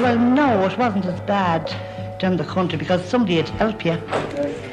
[0.00, 1.70] Well, no, it wasn't as bad
[2.18, 3.92] down the country because somebody would help you.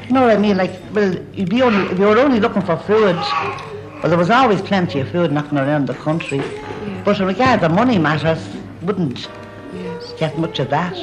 [0.06, 0.56] You know what I mean?
[0.56, 4.30] Like, well, you'd be only, if you were only looking for food, well, there was
[4.30, 6.38] always plenty of food knocking around the country.
[6.38, 7.02] Yeah.
[7.04, 8.42] But in regard to money matters,
[8.82, 9.28] wouldn't
[9.74, 10.14] Yes.
[10.18, 10.94] get much of that.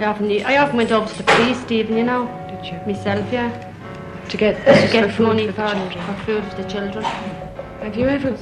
[0.00, 2.80] I often, I often went over to the police, Stephen, you know, Did you?
[2.92, 3.72] myself, yeah,
[4.30, 7.04] To get, to for get food money for for, the for food for the children.
[7.04, 8.36] Have you ever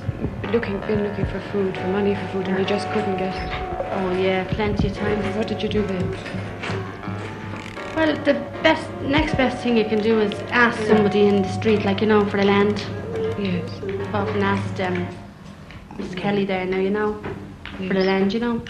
[0.52, 3.73] looking, been looking for food, for money for food, and you just couldn't get it?
[3.96, 5.36] Oh yeah, plenty of times.
[5.36, 6.10] What did you do then?
[7.94, 8.34] Well, the
[8.64, 12.08] best, next best thing you can do is ask somebody in the street, like you
[12.08, 12.80] know, for the land.
[13.38, 13.70] Yes.
[13.84, 15.06] I've often asked um,
[15.96, 17.22] Miss Kelly there now, you know,
[17.76, 18.06] for the Yes.
[18.06, 18.64] land, you know.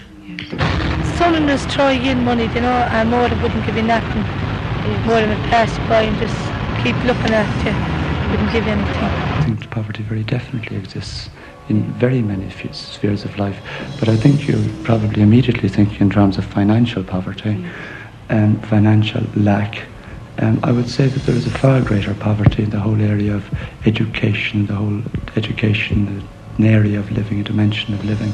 [1.17, 4.21] Someone was throwing in money, you know, and more than wouldn't give you nothing.
[5.07, 6.37] More than would pass by and just
[6.83, 7.73] keep looking at you.
[8.29, 9.03] Wouldn't give you anything.
[9.03, 11.29] I think poverty very definitely exists
[11.69, 13.59] in very many f- spheres of life.
[13.99, 17.65] But I think you probably immediately think in terms of financial poverty
[18.29, 19.83] and financial lack.
[20.39, 23.33] Um, I would say that there is a far greater poverty in the whole area
[23.33, 23.45] of
[23.85, 25.01] education, the whole
[25.35, 26.27] education,
[26.57, 28.33] an area of living, a dimension of living.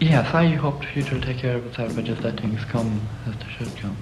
[0.00, 3.00] Yes, I hope the future will take care of itself and just let things come
[3.26, 3.96] as they should come.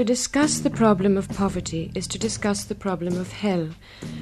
[0.00, 3.68] To discuss the problem of poverty is to discuss the problem of hell,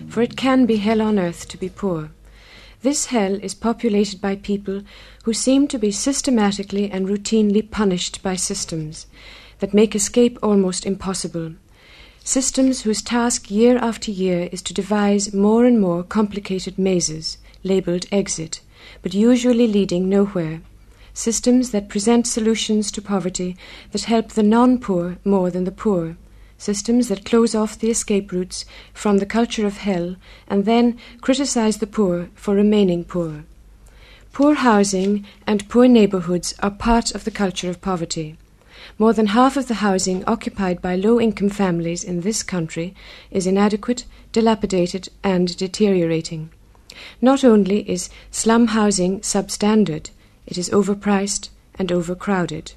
[0.08, 2.10] for it can be hell on earth to be poor.
[2.82, 4.82] This hell is populated by people
[5.22, 9.06] who seem to be systematically and routinely punished by systems
[9.60, 11.52] that make escape almost impossible.
[12.24, 18.06] Systems whose task year after year is to devise more and more complicated mazes, labeled
[18.10, 18.62] exit,
[19.00, 20.60] but usually leading nowhere
[21.18, 23.56] systems that present solutions to poverty
[23.90, 26.16] that help the non poor more than the poor,
[26.58, 28.64] systems that close off the escape routes
[28.94, 30.14] from the culture of hell
[30.46, 33.44] and then criticize the poor for remaining poor.
[34.32, 38.36] Poor housing and poor neighborhoods are part of the culture of poverty.
[38.96, 42.94] More than half of the housing occupied by low income families in this country
[43.32, 46.50] is inadequate, dilapidated, and deteriorating.
[47.20, 50.10] Not only is slum housing substandard,
[50.48, 52.72] it is overpriced and overcrowded.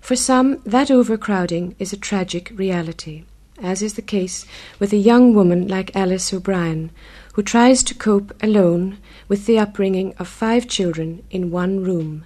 [0.00, 3.24] For some, that overcrowding is a tragic reality,
[3.62, 4.46] as is the case
[4.78, 6.90] with a young woman like Alice O'Brien,
[7.34, 8.96] who tries to cope alone
[9.28, 12.24] with the upbringing of five children in one room.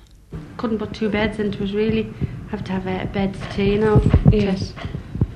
[0.57, 2.15] Couldn't put two beds into it really.
[2.51, 4.01] Have to have uh, a bed to tea, you know.
[4.31, 4.73] Yes.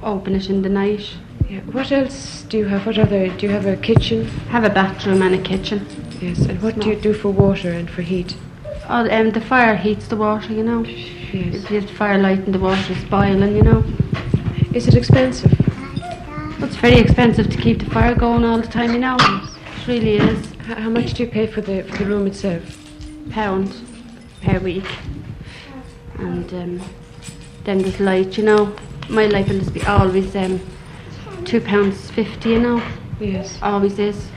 [0.03, 1.17] Open it in the night.
[1.49, 1.61] Yeah.
[1.61, 2.87] What else do you have?
[2.87, 3.29] What other?
[3.29, 4.27] Do you have a kitchen?
[4.55, 5.85] Have a bathroom and a kitchen.
[6.21, 6.47] Yes.
[6.47, 8.37] And what do you do for water and for heat?
[8.89, 10.85] Oh, um, the fire heats the water, you know.
[10.85, 11.65] Yes.
[11.65, 13.85] If you have firelight and the water is boiling, you know.
[14.73, 15.53] Is it expensive?
[16.63, 19.17] It's very expensive to keep the fire going all the time, you know.
[19.19, 20.53] It really is.
[20.67, 22.63] How much do you pay for the for the room itself?
[23.31, 23.75] Pound
[24.43, 24.87] per week.
[26.19, 26.81] And um,
[27.65, 28.75] then there's light, you know.
[29.09, 30.61] My light will just be always um,
[31.45, 32.83] two pounds fifty, you know.
[33.19, 33.59] Yes.
[33.63, 34.29] Always is.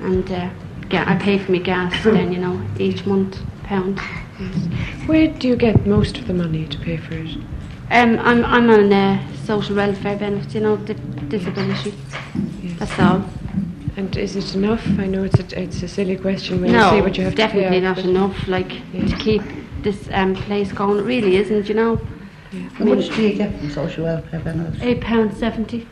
[0.00, 0.50] And uh,
[0.90, 3.38] yeah, I pay for my gas then, you know, each month,
[3.70, 4.00] pound.
[5.06, 7.36] Where do you get most of the money to pay for it?
[7.96, 10.94] Um, I'm I'm on uh, social welfare benefits, you know, di-
[11.28, 11.94] disability.
[12.78, 13.24] That's all.
[13.96, 14.84] And is it enough?
[14.98, 17.34] I know it's a, it's a silly question when no, you see what you have
[17.34, 18.48] definitely to pay out, not enough.
[18.48, 19.10] Like Yes.
[19.10, 19.42] to keep
[19.82, 21.68] this um, place going, it really isn't.
[21.68, 21.96] You know,
[22.74, 24.82] How much do you get from social welfare benefits?
[24.82, 25.86] eight pounds seventy.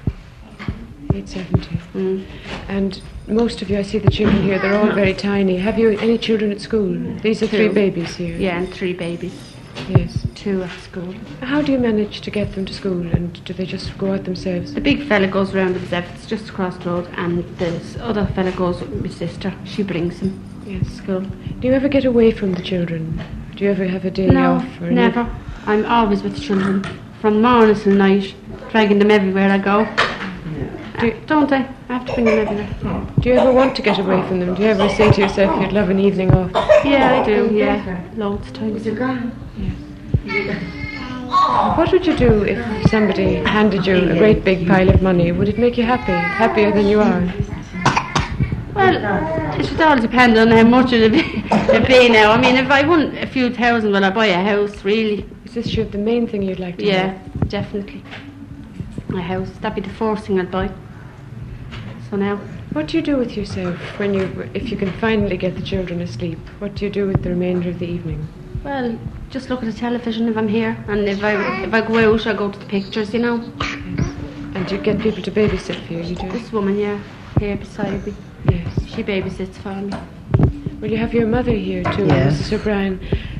[1.15, 1.77] 870.
[1.94, 2.25] Mm.
[2.69, 5.56] And most of you, I see the children here, they're all very tiny.
[5.59, 6.89] Have you any children at school?
[7.22, 8.37] These are three babies here.
[8.37, 9.34] Yeah, and three babies,
[9.89, 10.27] Yes.
[10.34, 11.15] two at school.
[11.43, 14.25] How do you manage to get them to school and do they just go out
[14.25, 14.75] themselves?
[14.75, 16.06] The big fella goes round himself.
[16.14, 19.53] It's just across the road, and this other fella goes with my sister.
[19.64, 20.88] She brings him Yes.
[20.88, 21.20] school.
[21.61, 23.20] Do you ever get away from the children?
[23.56, 24.81] Do you ever have a day No, off?
[24.81, 25.26] Or any- never.
[25.67, 26.85] I'm always with the children,
[27.20, 28.35] from morning till night,
[28.70, 29.87] dragging them everywhere I go.
[31.00, 31.69] Do- Don't I?
[31.89, 33.06] I have to bring them everywhere.
[33.21, 34.55] Do you ever want to get away from them?
[34.55, 36.50] Do you ever say to yourself you'd love an evening off?
[36.85, 37.50] Yeah, I do.
[37.53, 38.85] Yeah, loads of times.
[41.77, 45.31] What would you do if somebody handed you a great big pile of money?
[45.33, 46.12] Would it make you happy?
[46.12, 47.21] Happier than you are?
[48.75, 51.19] Well, it should all depend on how much it'd be,
[51.73, 52.31] it'd be now.
[52.33, 54.85] I mean, if I won a few thousand, will I buy a house?
[54.85, 55.29] Really?
[55.44, 56.89] Is this your, the main thing you'd like to do?
[56.91, 57.19] Yeah,
[57.49, 58.03] definitely.
[59.15, 59.51] A house.
[59.61, 60.71] That'd be the first thing I'd buy.
[62.10, 62.37] So now,
[62.72, 66.00] What do you do with yourself when you, if you can finally get the children
[66.00, 66.38] asleep?
[66.58, 68.26] What do you do with the remainder of the evening?
[68.64, 68.99] well,
[69.31, 71.32] just look at the television if I'm here, and if I
[71.64, 73.12] if I go out, I go to the pictures.
[73.14, 73.34] You know,
[74.55, 76.28] And you get people to babysit for you, you do?
[76.31, 76.99] This woman, yeah,
[77.38, 78.14] here beside me,
[78.50, 78.87] Yes.
[78.87, 79.93] she babysits for me.
[80.81, 82.40] Well, you have your mother here too, Yes.
[82.40, 82.52] Mrs.
[82.58, 82.99] O'Brien.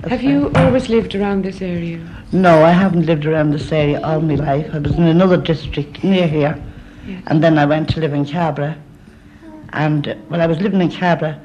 [0.09, 1.99] Have you always lived around this area?
[2.33, 4.67] No, I haven't lived around this area all my life.
[4.75, 6.55] I was in another district near here.
[7.09, 7.23] Yes.
[7.29, 8.77] And then I went to live in Cabra.
[9.73, 11.41] And uh, when I was living in Cabra,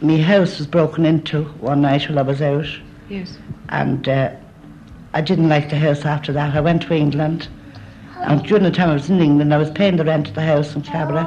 [0.00, 2.66] my house was broken into one night while I was out.
[3.08, 3.38] Yes.
[3.68, 4.34] And uh,
[5.14, 6.56] I didn't like the house after that.
[6.56, 7.46] I went to England.
[8.16, 10.42] And during the time I was in England, I was paying the rent of the
[10.42, 11.24] house in Cabra.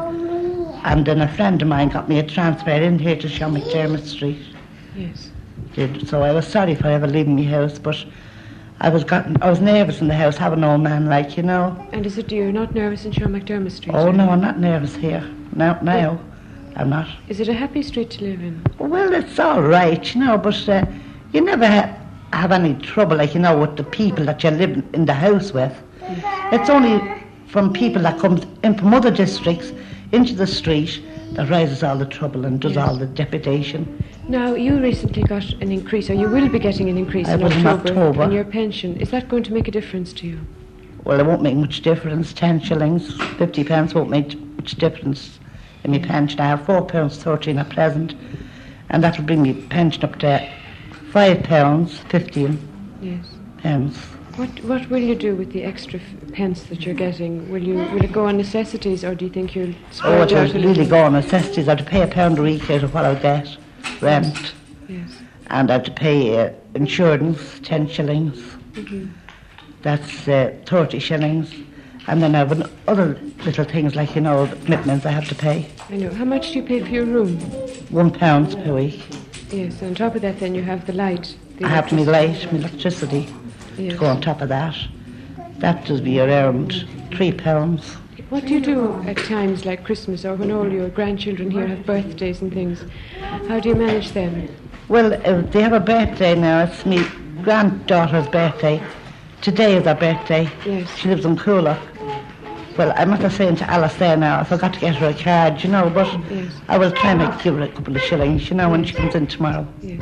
[0.83, 4.05] And then a friend of mine got me a transfer in here to Sean McDermott
[4.05, 4.45] Street.
[4.97, 5.29] Yes.
[5.75, 6.09] Did.
[6.09, 8.03] So I was sorry for ever leaving my house, but
[8.81, 11.43] I was gotten, I was nervous in the house, having an old man like, you
[11.43, 11.75] know.
[11.91, 13.93] And is it you're not nervous in Sean McDermott Street?
[13.93, 14.29] Oh no.
[14.29, 15.21] I'm not nervous here.
[15.53, 16.19] Now, now,
[16.77, 17.09] I'm not.
[17.27, 18.61] Is it a happy street to live in?
[18.77, 20.85] Well, it's all right, you know, but uh,
[21.33, 21.93] you never ha-
[22.31, 25.51] have any trouble, like you know, with the people that you live in the house
[25.51, 25.75] with.
[26.53, 27.01] It's only
[27.47, 29.73] from people that comes in from other districts
[30.13, 31.03] into the street
[31.33, 32.87] that raises all the trouble and does Yes.
[32.87, 34.01] all the deputation.
[34.27, 37.41] Now, you recently got an increase, or you will be getting an increase I in
[37.41, 38.23] was in October, October.
[38.23, 38.95] in your pension.
[38.97, 40.39] Is that going to make a difference to you?
[41.03, 42.33] Well, it won't make much difference.
[42.33, 45.39] Ten shillings, fifty pounds won't make much difference
[45.83, 46.39] in my pension.
[46.39, 48.13] I have four pounds thirteen at present,
[48.89, 50.47] and that will bring my pension up to
[51.11, 52.59] five pounds fifteen
[53.01, 53.25] Yes.
[53.57, 53.97] pence.
[54.39, 57.51] What What will you do with the extra f- pence that you're getting?
[57.51, 60.63] Will you Will it go on necessities, or do you think you'll Oh, it will
[60.63, 61.67] really go on necessities.
[61.67, 63.57] I have to pay a pound a week out of what I get,
[63.99, 64.53] rent,
[64.87, 65.09] Yes.
[65.47, 68.37] and I have to pay uh, insurance, ten shillings.
[68.75, 69.07] Mm-hmm.
[69.81, 71.53] That's uh, thirty shillings,
[72.07, 75.35] and then I have other little things like you know the commitments I have to
[75.35, 75.67] pay.
[75.89, 76.11] I know.
[76.11, 77.35] How much do you pay for your room?
[77.89, 79.01] One pound per week.
[79.51, 79.83] Yes.
[79.83, 81.35] On top of that, then you have the light.
[81.57, 83.27] The I have my light, my electricity
[83.79, 83.93] Yes.
[83.93, 84.75] to go on top of that.
[85.59, 87.95] That does be around three pounds.
[88.29, 91.85] What do you do at times like Christmas or when all your grandchildren here have
[91.85, 92.83] birthdays and things?
[93.47, 94.47] How do you manage them?
[94.87, 96.63] Well, uh, they have a birthday now.
[96.63, 97.07] It's my
[97.41, 98.81] granddaughter's birthday.
[99.41, 100.49] Today is her birthday.
[100.65, 100.93] Yes.
[100.97, 101.79] She lives in Coolock.
[102.77, 105.63] Well, I'm not saying to Alice there now, I forgot to get her a card,
[105.63, 106.51] you know, but Yes.
[106.67, 109.15] I will try and give her a couple of shillings, you know, when she comes
[109.15, 109.67] in tomorrow.
[109.81, 110.01] Yes.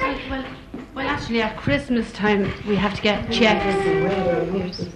[1.30, 3.76] Well, well, actually, at Christmas time, we have to get checks.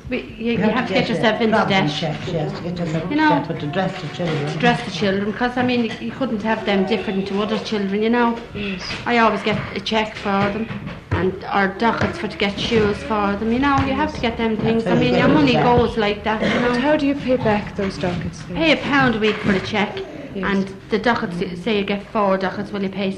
[0.09, 1.91] We, you, you have to get yourself into problem debt.
[1.91, 4.57] Checks, yes, to get yourself You know- into debt with the dress of children.
[4.59, 8.01] Dress the children, because I mean, you, you couldn't have them different to other children,
[8.01, 8.37] you know.
[8.53, 8.81] Yes.
[9.05, 10.67] I always get a check for them,
[11.11, 13.51] and or dockets for to get shoes for them.
[13.51, 14.87] You know, you have to get them things.
[14.87, 16.41] I mean, your money goes like that.
[16.41, 18.55] You know, how do you pay back those dockets then?
[18.55, 19.97] pay a pound a week for the check,
[20.33, 20.45] Yes.
[20.45, 21.61] and the dockets.
[21.61, 23.11] Say you get four dockets, Will you pay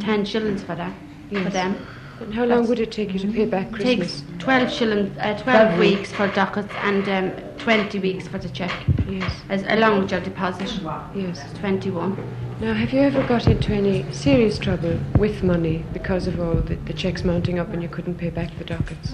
[0.00, 0.94] ten shillings for that
[1.42, 1.76] for them.
[2.20, 4.20] And how long would it take you to pay back Christmas?
[4.20, 8.72] Takes twelve shillings, uh, twelve weeks for dockets, and um, twenty weeks for the check,
[9.08, 9.32] Yes.
[9.48, 10.70] as along with your deposit.
[11.14, 11.42] Yes.
[11.58, 12.16] Twenty-one.
[12.60, 16.76] Now, have you ever got into any serious trouble with money because of all the,
[16.76, 19.12] the checks mounting up and you couldn't pay back the dockets?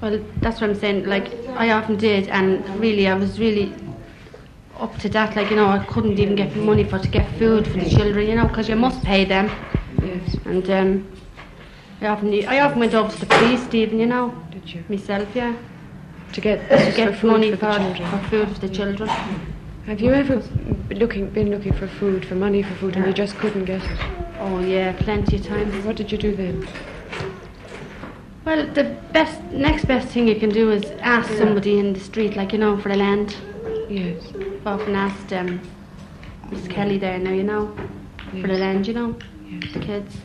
[0.00, 1.06] Well, that's what I'm saying.
[1.06, 3.74] Like, I often did, and really, I was really
[4.78, 5.34] up to that.
[5.34, 8.28] Like, you know, I couldn't even get money for to get food for the children,
[8.28, 9.50] you know, because you must pay them.
[10.00, 10.36] Yes.
[10.44, 11.11] And um,
[12.02, 14.84] I often, I often went over to the police, even, you know, Did you?
[14.88, 15.54] myself, yeah,
[16.32, 18.10] To get, to get for money for for, the children.
[18.10, 19.08] for food for the children.
[19.86, 20.36] Have you ever
[20.88, 23.82] been looking, been looking for food, for money for food, and you just couldn't get
[23.84, 23.98] it?
[24.40, 25.84] Oh yeah, plenty of times.
[25.84, 26.66] What did you do then?
[28.44, 32.34] Well, the best, next best thing you can do is ask somebody in the street,
[32.36, 33.36] like you know, for the land.
[33.88, 34.24] Yes.
[34.34, 35.60] I've often asked um,
[36.50, 37.72] Miss Kelly there now, you know,
[38.40, 38.60] for the Yes.
[38.60, 39.16] land, you know,
[39.48, 39.72] Yes.
[39.72, 40.16] the kids.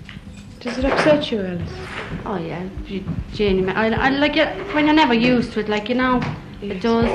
[0.60, 1.72] Does it upset you, Alice?
[2.26, 3.70] Oh yeah, you- Janie.
[3.72, 5.70] I, I like it when you're never used to it.
[5.70, 6.20] Like you know,
[6.62, 7.06] it does.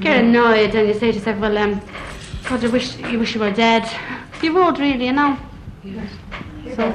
[0.00, 1.80] Get annoyed and you say to yourself, "Well, um,
[2.48, 3.88] God, I wish you wish you were dead."
[4.42, 5.38] You would really, you know.
[5.84, 6.10] Yes.
[6.76, 6.94] So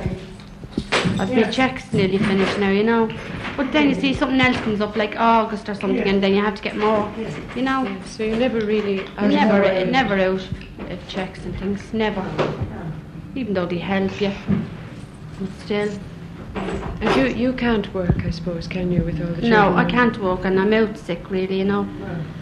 [1.19, 3.09] I've my checks nearly finished now, you know.
[3.55, 6.43] But then you see something else comes up like August or something, and then you
[6.43, 7.11] have to get more.
[7.55, 7.97] You know.
[8.05, 10.41] So you're never really out never, never out
[10.91, 11.93] of checks and things.
[11.93, 12.21] Never.
[13.35, 14.31] Even though they help you,
[15.39, 15.89] but still.
[16.55, 19.75] And you, you can't work, I suppose, can you, with all the No.
[19.75, 21.87] I can't walk, and I'm out sick, really, you know,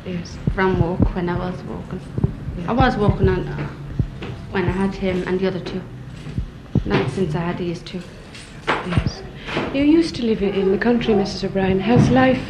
[0.05, 0.37] Yes.
[0.53, 1.99] from work when I was walking.
[2.67, 3.45] I was walking on
[4.51, 5.81] when I had him and the other two.
[6.85, 8.01] Not since I had these two.
[8.67, 9.21] Yes.
[9.73, 11.43] You used to live in the country, Mrs.
[11.43, 11.79] O'Brien.
[11.81, 12.41] Has life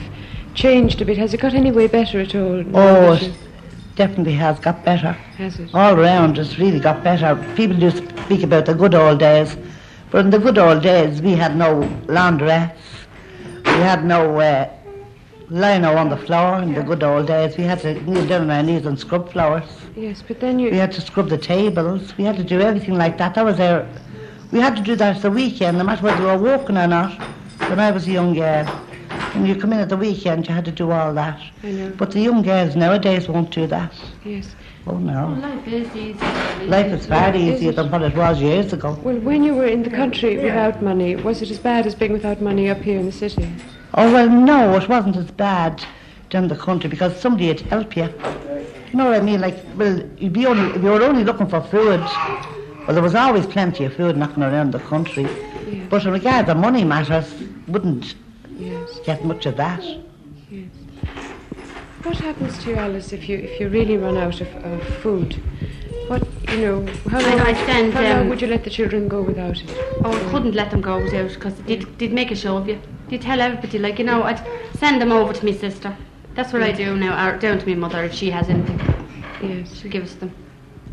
[0.54, 1.18] changed a bit?
[1.18, 2.60] Has it got any way better at all?
[2.60, 3.34] Oh, that it you-
[3.96, 5.14] definitely has got better.
[5.38, 5.74] Has it?
[5.74, 7.36] All round, it's really got better.
[7.56, 9.58] People do speak about the good old days,
[10.12, 12.78] but in the good old days, we had no laundrettes,
[13.66, 14.70] we had no uh,
[15.50, 17.58] lying on the floor in the good old days.
[17.58, 19.66] We had to kneel down on our knees and scrub floors.
[19.96, 20.72] Yes, but then you.
[20.72, 22.18] We had to scrub the tables.
[22.18, 23.36] We had to do everything like that.
[23.36, 23.88] That was our.
[24.52, 26.88] We had to do that at the weekend, no matter whether you were working or
[26.88, 27.12] not.
[27.70, 28.66] When I was a young girl,
[29.36, 31.40] when you come in at the weekend, you had to do all that.
[31.64, 31.92] I know.
[31.98, 33.94] But the young girls nowadays won't do that.
[34.24, 34.56] Yes.
[34.88, 35.30] Oh no.
[35.42, 36.20] life is easy.
[36.68, 38.98] Life is far easier than what it was years ago.
[39.04, 42.14] Well, when you were in the country without money, was it as bad as being
[42.14, 43.52] without money up here in the city?
[43.96, 45.84] Oh well, no, it wasn't as bad
[46.30, 48.04] down the country because somebody would help you.
[48.04, 49.42] You know what I mean?
[49.42, 52.00] Like, well, you'd be only if you were only looking for food.
[52.00, 55.28] Well, there was always plenty of food knocking around the country.
[55.90, 57.34] But in regard to money matters,
[57.68, 58.14] wouldn't
[58.58, 59.00] Yes.
[59.06, 59.84] get much of that.
[60.50, 60.70] Yes.
[62.04, 65.42] What happens to you, Alice, if you if you really run out of, of food?
[66.08, 66.86] What you know?
[67.10, 69.60] How long, I- I send, how long um, would you let the children go without
[69.62, 69.70] it?
[70.04, 72.80] Oh, I couldn't let them go without because they'd, they'd make a show of you.
[73.10, 74.42] They'd tell everybody, like, you know, I'd
[74.78, 75.96] send them over to my sister.
[76.36, 78.80] That's what I do now, or down to my mother if she has anything.
[79.42, 79.74] Yes.
[79.82, 80.32] She'll give us them.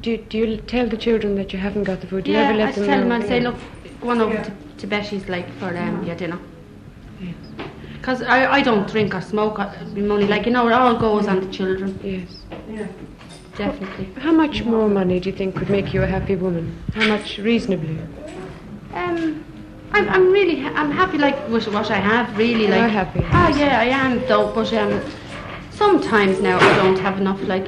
[0.01, 2.25] Do you, do you tell the children that you haven't got the food?
[2.25, 3.57] Do you yeah, ever let I them tell them, I'd say, look,
[4.01, 6.39] go on over to, to Betty's, like, for um, your dinner.
[7.95, 10.97] Because I, I don't drink or smoke, uh, my money, like, you know, it all
[10.99, 12.43] goes on the children, Yes.
[12.69, 12.87] Yeah.
[13.57, 14.09] Definitely.
[14.21, 16.83] How much more money do you think could make you a happy woman?
[16.95, 17.99] How much reasonably?
[18.95, 19.45] Um,
[19.93, 22.83] I'm, I'm really, ha- I'm happy, like, with what I have, really, You like.
[22.83, 25.01] are happy, Oh, yeah, I am, though, but um,
[25.71, 27.67] sometimes now I don't have enough, like,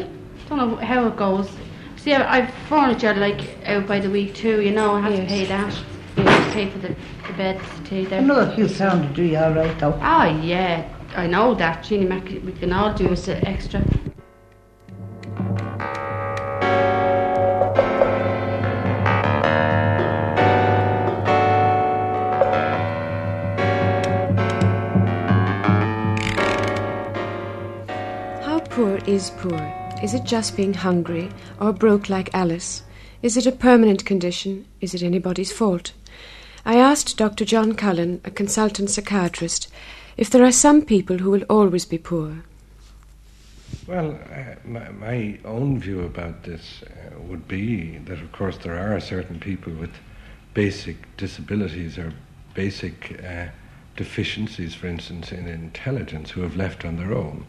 [0.49, 1.51] don't know how it goes.
[1.97, 5.21] See, I, I've furniture, like, out by the week, too, you know, I have Yes.
[5.23, 5.75] to pay that.
[6.17, 6.89] You have to pay for the,
[7.27, 8.21] the beds, the tea there.
[8.21, 9.99] Another few pounds to do you all right, though.
[10.01, 11.83] Oh, yeah, I know that.
[11.83, 13.81] Jeannie Mac, we can all do is extra.
[28.43, 29.61] How poor is poor?
[30.03, 31.29] Is it just being hungry
[31.61, 32.83] or broke like Alice?
[33.23, 34.67] Is it a permanent condition?
[34.81, 35.93] Is it anybody's fault?
[36.67, 37.45] I asked Dr.
[37.45, 39.69] John Cullen, a consultant psychiatrist,
[40.17, 42.45] if there are some people who will always be poor.
[43.87, 48.79] Well, uh, my, my own view about this uh, would be that, of course, there
[48.79, 49.91] are certain people with
[50.55, 52.15] basic disabilities or
[52.55, 53.47] basic uh,
[53.97, 57.45] deficiencies, for instance, in intelligence, who have left on their own,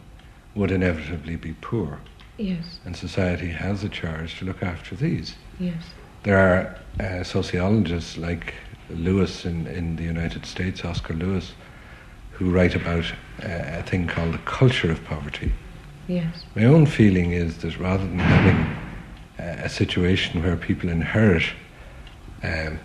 [0.54, 2.00] would inevitably be poor.
[2.36, 2.80] Yes.
[2.84, 5.36] And society has a charge to look after these.
[5.58, 5.82] Yes.
[6.24, 8.52] There are uh, sociologists like
[8.90, 11.52] Lewis in, in the United States, Oscar Lewis,
[12.32, 13.04] who write about
[13.42, 15.52] uh, a thing called the culture of poverty.
[16.08, 16.44] Yes.
[16.54, 18.76] My own feeling is that rather than having
[19.38, 21.44] uh, a situation where people inherit
[22.42, 22.78] um,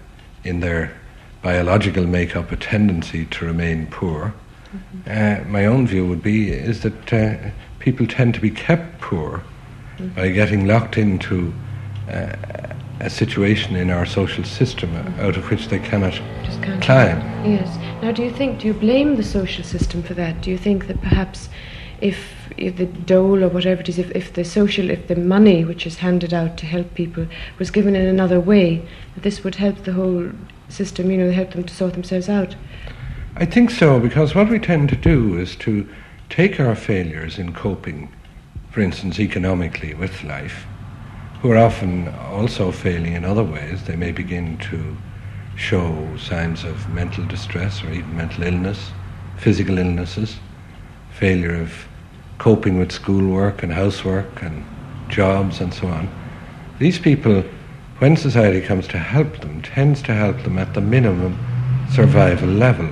[0.43, 0.97] in their
[1.41, 4.33] biological makeup a tendency to remain poor,
[5.07, 7.35] uh, my own view would be is that uh,
[7.79, 9.43] people tend to be kept poor
[10.15, 11.53] by getting locked into
[12.09, 12.35] uh,
[13.01, 17.19] a situation in our social system out of which they cannot Just climb.
[17.45, 17.77] Yes.
[18.01, 18.59] Now, do you think?
[18.59, 20.41] Do you blame the social system for that?
[20.41, 21.49] Do you think that perhaps,
[21.99, 22.17] if
[22.57, 25.87] if the dole or whatever it is, if, if the social, if the money which
[25.87, 27.25] is handed out to help people
[27.57, 30.29] was given in another way, that this would help the whole
[30.69, 31.09] system?
[31.09, 32.55] You know, help them to sort themselves out.
[33.35, 35.87] I think so, because what we tend to do is to
[36.29, 38.11] take our failures in coping,
[38.69, 40.65] for instance, economically with life,
[41.41, 43.83] who are often also failing in other ways.
[43.83, 44.95] They may begin to
[45.55, 48.91] show signs of mental distress or even mental illness,
[49.37, 50.37] physical illnesses,
[51.11, 51.87] failure of
[52.37, 54.63] coping with schoolwork and housework and
[55.09, 56.09] jobs and so on.
[56.77, 57.43] These people,
[57.97, 61.37] when society comes to help them, tends to help them at the minimum
[61.91, 62.89] survival level.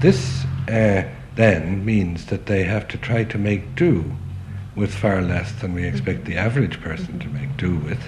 [0.00, 1.04] This uh,
[1.36, 4.16] then means that they have to try to make do
[4.76, 8.02] with far less than we expect the average person to make do with,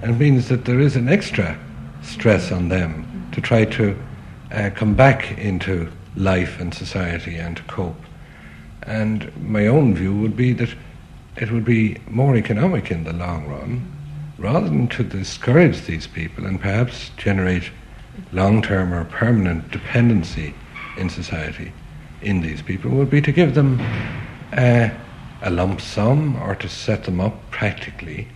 [0.00, 1.58] and means that there is an extra
[2.02, 3.96] stress on them to try to
[4.52, 8.00] uh, come back into life and society and to cope.
[8.82, 10.74] And my own view would be that
[11.36, 13.92] it would be more economic in the long run,
[14.38, 17.70] rather than to discourage these people and perhaps generate
[18.32, 20.54] long term or permanent dependency
[20.96, 21.72] in society
[22.22, 23.80] in these people, would be to give them
[24.52, 24.88] uh,
[25.42, 28.28] a lump sum or to set them up practically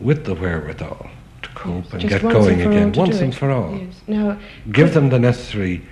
[0.00, 1.10] with the wherewithal
[1.42, 3.94] to cope and Just get going and again once and for all Yes.
[4.06, 4.38] Now,
[4.72, 5.82] give them the necessary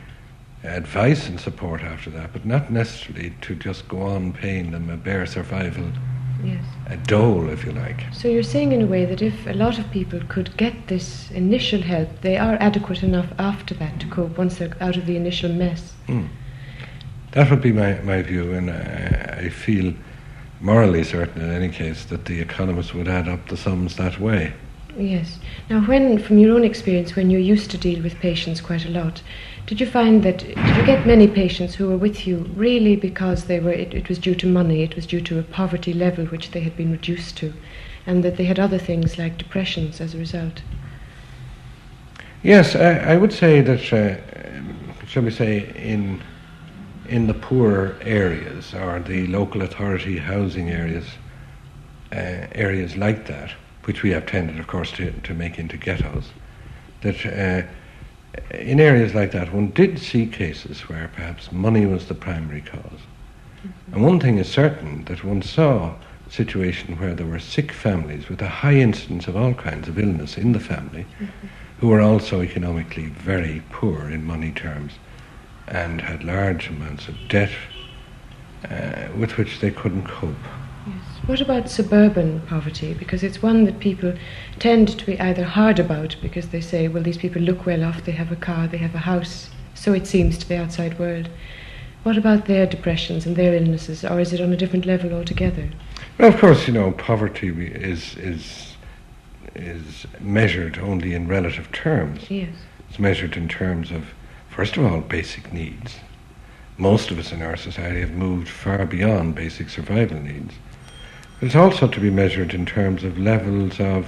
[0.64, 4.96] advice and support after that, but not necessarily to just go on paying them a
[4.96, 5.85] bare survival,
[6.42, 6.64] yes.
[6.88, 8.02] a dole, if you like.
[8.12, 11.30] So you're saying in a way that if a lot of people could get this
[11.30, 15.16] initial help, they are adequate enough after that to cope once they're out of the
[15.16, 15.92] initial mess.
[16.06, 16.26] Hmm.
[17.32, 19.94] That would be my, my view, and I, I feel
[20.60, 24.52] morally certain in any case that the economists would add up the sums that way.
[24.96, 25.38] Yes.
[25.68, 28.90] Now, when, from your own experience, when you used to deal with patients quite a
[28.90, 29.22] lot,
[29.66, 33.44] did you find that, did you get many patients who were with you really because
[33.44, 36.25] they were, it, it was due to money, it was due to a poverty level
[36.26, 37.52] which they had been reduced to,
[38.06, 40.62] and that they had other things like depressions as a result?
[42.42, 46.22] Yes, I, I would say that, uh, shall we say, in
[47.08, 51.06] in the poor areas or the local authority housing areas,
[52.12, 53.52] uh, areas like that,
[53.84, 56.30] which we have tended, of course, to, to make into ghettos,
[57.02, 57.66] that uh,
[58.56, 62.82] in areas like that, one did see cases where perhaps money was the primary because
[62.82, 63.94] mm-hmm.
[63.94, 65.94] And one thing is certain that one saw
[66.26, 69.98] a situation where there were sick families with a high incidence of all kinds of
[69.98, 71.46] illness in the family, mm-hmm.
[71.78, 74.92] who were also economically very poor in money terms
[75.68, 77.50] and had large amounts of debt
[78.70, 80.35] uh, with which they couldn't cope.
[80.87, 80.96] Yes.
[81.26, 82.94] What about suburban poverty?
[82.94, 84.14] Because it's one that people
[84.58, 88.04] tend to be either hard about because they say, well, these people look well off,
[88.04, 91.28] they have a car, they have a house, so it seems to the outside world.
[92.04, 95.70] What about their depressions and their illnesses, or is it on a different level altogether?
[96.18, 98.76] Well, of course, you know, poverty is is
[99.56, 102.30] is measured only in relative terms.
[102.30, 102.54] Yes.
[102.88, 104.04] It's measured in terms of
[104.56, 105.96] First of all, basic needs.
[106.78, 110.54] Most of us in our society have moved far beyond basic survival needs.
[111.38, 114.06] But it's also to be measured in terms of levels of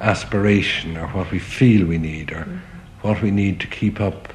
[0.00, 2.56] aspiration or what we feel we need or mm-hmm.
[3.02, 4.32] what we need to keep up,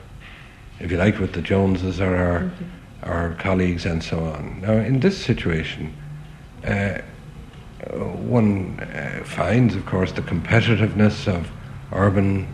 [0.80, 3.10] if you like, with the Joneses or our, mm-hmm.
[3.10, 4.62] our colleagues and so on.
[4.62, 5.94] Now, in this situation,
[6.64, 7.00] uh,
[7.92, 11.52] one uh, finds, of course, the competitiveness of
[11.92, 12.48] urban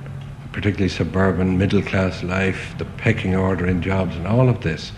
[0.55, 4.93] particularly suburban middle class life, the pecking order in jobs, and all of this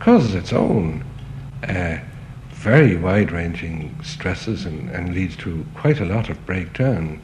[0.00, 1.04] causes its own
[1.62, 1.98] uh,
[2.50, 7.22] very wide ranging stresses and, and, leads to quite a lot of breakdown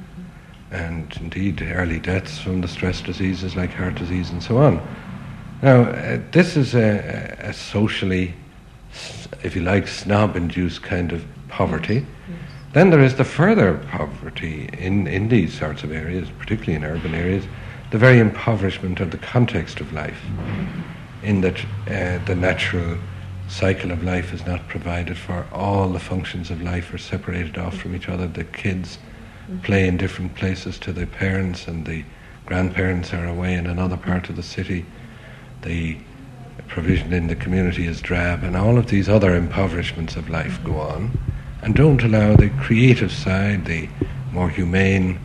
[0.70, 4.80] and indeed early deaths from the stress diseases like heart disease and so on.
[5.60, 8.34] Now, uh, this is a, a, socially,
[9.42, 12.06] if you like, snob induced kind of poverty.
[12.28, 12.38] Yes.
[12.72, 17.14] Then there is the further poverty in, in these sorts of areas, particularly in urban
[17.16, 17.44] areas,
[17.94, 20.20] the very impoverishment of the context of life,
[21.22, 22.98] in that uh, the natural
[23.46, 25.46] cycle of life is not provided for.
[25.52, 28.26] All the functions of life are separated off from each other.
[28.26, 28.98] The kids
[29.62, 32.02] play in different places to their parents, and the
[32.46, 34.85] grandparents are away in another part of the city.
[35.62, 35.96] The
[36.66, 40.80] provision in the community is drab, and all of these other impoverishments of life go
[40.80, 41.16] on
[41.62, 43.88] and don't allow the creative side, the
[44.33, 45.20] more humane,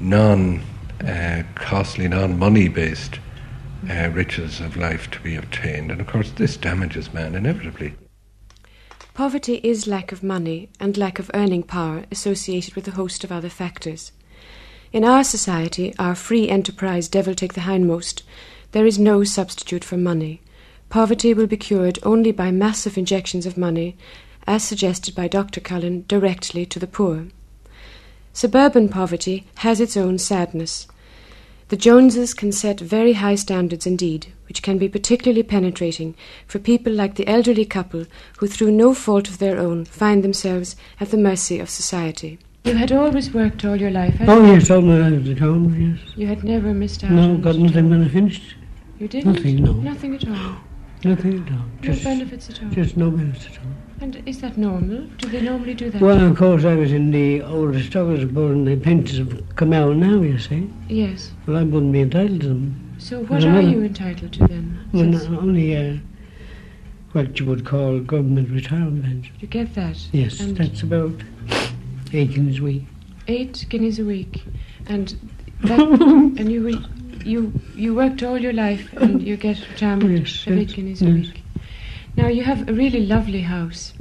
[0.00, 0.62] non
[1.04, 3.18] uh, costly, non money based
[3.88, 5.90] uh, riches of life to be obtained.
[5.90, 7.94] And of course, this damages man inevitably.
[9.14, 13.32] Poverty is lack of money and lack of earning power associated with a host of
[13.32, 14.12] other factors.
[14.92, 18.22] In our society, our free enterprise devil take the hindmost,
[18.72, 20.42] there is no substitute for money.
[20.88, 23.96] Poverty will be cured only by massive injections of money,
[24.46, 25.60] as suggested by Dr.
[25.60, 27.26] Cullen, directly to the poor.
[28.36, 30.86] Suburban poverty has its own sadness.
[31.68, 36.14] The Joneses can set very high standards indeed, which can be particularly penetrating
[36.46, 38.04] for people like the elderly couple
[38.36, 42.38] who, through no fault of their own, find themselves at the mercy of society.
[42.64, 46.14] You had always worked all your life, Oh, yes, all my life at home, yes.
[46.14, 48.54] You had never missed out No, got nothing when I finished.
[48.98, 49.32] You didn't?
[49.32, 49.72] Nothing, no.
[49.72, 50.56] Nothing at all?
[51.04, 51.58] Nothing at all.
[51.58, 52.68] No just, benefits at all?
[52.68, 53.72] Just no benefits at all.
[54.00, 55.06] And is that normal?
[55.18, 56.02] Do they normally do that?
[56.02, 60.38] Well, of course, I was in the board and the pensions have come now, you
[60.38, 60.70] see.
[60.88, 61.32] Yes.
[61.46, 62.94] Well, I wouldn't be entitled to them.
[62.98, 64.88] So what are you entitled to then?
[64.92, 65.96] Well, not only uh,
[67.12, 69.34] what you would call government retirement pension.
[69.40, 69.96] You get that?
[70.12, 71.14] Yes, and that's about
[72.12, 72.84] eight guineas a week.
[73.28, 74.42] Eight guineas a week.
[74.86, 75.16] And
[75.64, 76.84] that, and you
[77.24, 81.10] you you worked all your life and you get retirement yes, of eight guineas yes.
[81.10, 81.42] a week.
[82.16, 83.92] Now you have a really lovely house.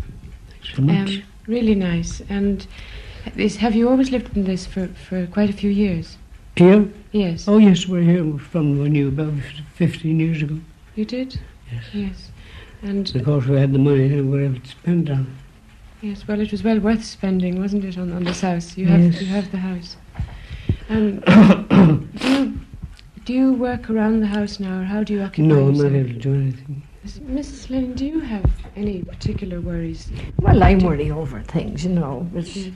[0.73, 1.17] So much.
[1.17, 2.21] Um, really nice.
[2.29, 2.65] And
[3.35, 6.17] this, have you always lived in this for, for quite a few years?
[6.55, 6.87] Here?
[7.11, 7.47] Yes.
[7.47, 9.33] Oh, yes, we're here from when you about
[9.75, 10.59] 15 years ago.
[10.95, 11.39] You did?
[11.71, 11.83] Yes.
[11.93, 12.31] Yes.
[12.81, 15.35] And of course, we had the money and we were able to spend on.
[16.01, 18.77] Yes, well, it was well worth spending, wasn't it, on, on this house?
[18.77, 19.21] You have, yes.
[19.21, 19.97] you have the house.
[20.87, 21.19] Um,
[22.19, 22.59] do, you,
[23.25, 25.91] do you work around the house now, or how do you occupy No, I'm not
[25.91, 26.83] able to do anything.
[27.05, 27.69] Mrs.
[27.69, 30.09] Lennon, do you have any particular worries?
[30.39, 32.27] Well, I worry over things, you know.
[32.33, 32.73] It's, yes.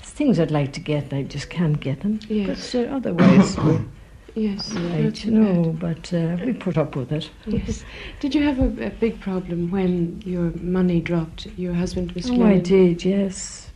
[0.00, 2.18] things I'd like to get, and I just can't get them.
[2.28, 2.72] Yes.
[2.72, 3.56] But uh, otherwise,
[4.34, 4.72] Yes.
[4.72, 7.30] right, not you too know, but uh, we put up with it.
[7.46, 7.84] Yes.
[8.20, 11.46] Did you have a, a big problem when your money dropped?
[11.56, 13.70] Your husband was Oh, I did, yes.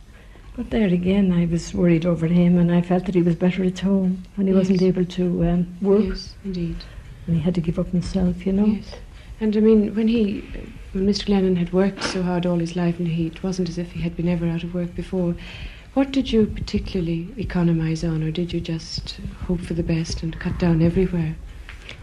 [0.55, 3.63] But there again, I was worried over him, and I felt that he was better
[3.63, 6.75] at home when he wasn't able to um, work, Yes, indeed.
[7.25, 8.65] and he had to give up himself, you know.
[8.65, 8.95] Yes.
[9.43, 10.39] And I mean, when he,
[10.93, 11.25] when Mr.
[11.25, 13.99] Glennon had worked so hard all his life, and he, it wasn't as if he
[13.99, 15.35] had been ever out of work before.
[15.95, 20.39] What did you particularly economise on, or did you just hope for the best and
[20.39, 21.35] cut down everywhere?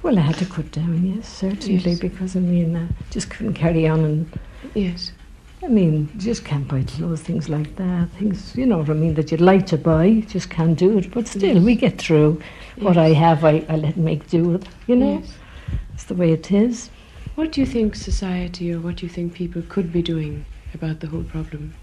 [0.03, 1.99] Well, I had to cut down, yes, certainly, Yes.
[1.99, 4.39] because I mean, I just couldn't carry on, and
[4.75, 5.13] Yes.
[5.63, 9.15] I mean, just can't buy clothes, things like that, things, you know what I mean,
[9.15, 11.11] that you'd like to buy, just can't do it.
[11.11, 11.65] But still, Yes.
[11.65, 12.43] we get through.
[12.81, 15.21] What I have, I, I let make do with, you know.
[15.21, 15.33] Yes.
[15.95, 16.91] It's the way it is.
[17.35, 21.01] What do you think society, or what do you think people could be doing about
[21.01, 21.75] the whole problem?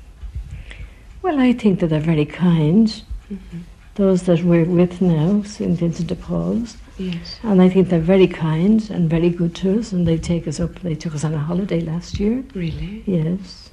[1.21, 2.87] Well, I think that they're very kind.
[3.31, 3.61] Mhm.
[3.95, 5.77] Those that we're with now, St.
[5.79, 6.77] Vincent de Paul's.
[6.99, 7.39] Yes.
[7.43, 10.59] And I think they're very kind and very good to us, and they take us
[10.59, 10.79] up.
[10.81, 12.43] They took us on a holiday last year.
[12.53, 13.03] Really?
[13.05, 13.69] Yes.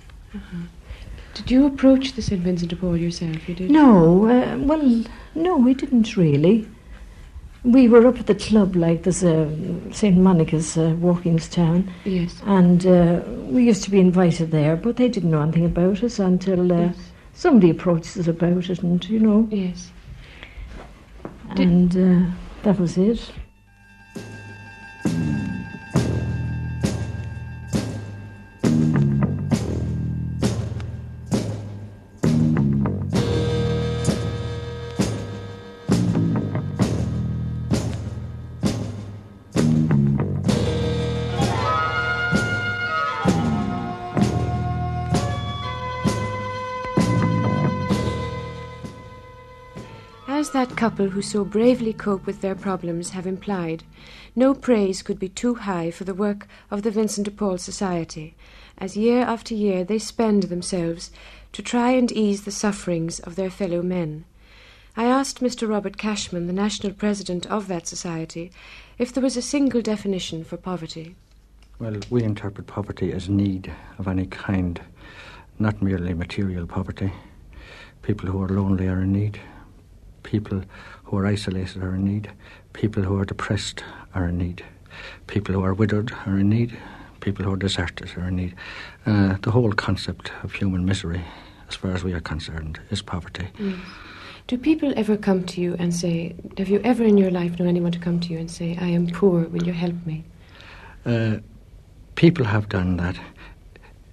[1.34, 2.40] Did you approach the St.
[2.40, 3.48] Vincent de Paul yourself?
[3.48, 3.70] You did?
[3.70, 6.66] No, uh, well, no, we didn't really.
[7.64, 9.50] We were up at the club, like there's a
[9.90, 10.16] St.
[10.18, 12.42] Monica's uh, Walkingstown, Yes.
[12.44, 16.18] and uh, we used to be invited there, but they didn't know anything about us
[16.18, 16.98] until uh, Yes.
[17.32, 19.90] somebody approached us about it, and you know, Yes.
[21.56, 22.30] And uh,
[22.64, 23.30] that was it.
[50.84, 53.82] Couple who so bravely cope with their problems have implied,
[54.36, 58.34] no praise could be too high for the work of the Vincent de Paul Society,
[58.76, 61.10] as year after year they spend themselves
[61.52, 64.26] to try and ease the sufferings of their fellow men.
[64.94, 65.66] I asked Mr.
[65.66, 68.52] Robert Cashman, the national president of that society,
[68.98, 71.16] if there was a single definition for poverty.
[71.78, 74.78] Well, we interpret poverty as need of any kind,
[75.58, 77.10] not merely material poverty.
[78.02, 79.40] People who are lonely are in need.
[80.24, 80.62] People
[81.04, 82.30] who are isolated are in need.
[82.72, 83.84] People who are depressed
[84.14, 84.64] are in need.
[85.28, 86.76] People who are widowed are in need.
[87.20, 88.54] People who are deserted are in need.
[89.06, 91.22] Uh, the whole concept of human misery,
[91.68, 93.48] as far as we are concerned, is poverty.
[94.46, 97.68] Do people ever come to you and say, have you ever in your life known
[97.68, 100.24] anyone to come to you and say, I am poor, will you help me?
[101.06, 101.36] Uh,
[102.14, 103.18] people have done that.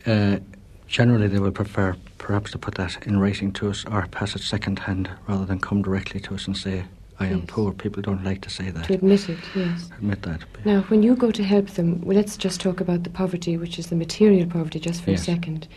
[0.05, 0.39] Uh,
[0.87, 4.41] generally, they will prefer perhaps to put that in writing to us or pass it
[4.41, 6.83] second hand rather than come directly to us and say,
[7.19, 7.45] I am Yes.
[7.47, 7.71] poor.
[7.73, 8.85] People don't like to say that.
[8.85, 9.89] To admit it, yes.
[9.97, 10.41] Admit that.
[10.65, 13.77] Now, when you go to help them, well, let's just talk about the poverty, which
[13.79, 15.21] is the material poverty, just for Yes.
[15.21, 15.67] a second.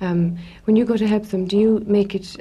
[0.00, 2.36] Um, when you go to help them, do you make it,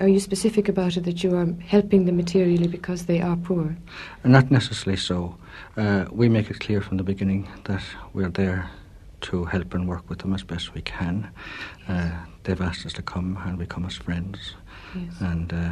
[0.00, 3.76] are you specific about it that you are helping them materially because they are poor?
[4.24, 5.36] Not necessarily so.
[5.76, 8.70] Uh, we make it clear from the beginning that we're there
[9.22, 11.28] to help and work with them as best we can.
[11.88, 12.10] Uh,
[12.44, 14.54] they've asked us to come and we come as friends.
[14.94, 15.12] Yes.
[15.20, 15.70] And uh,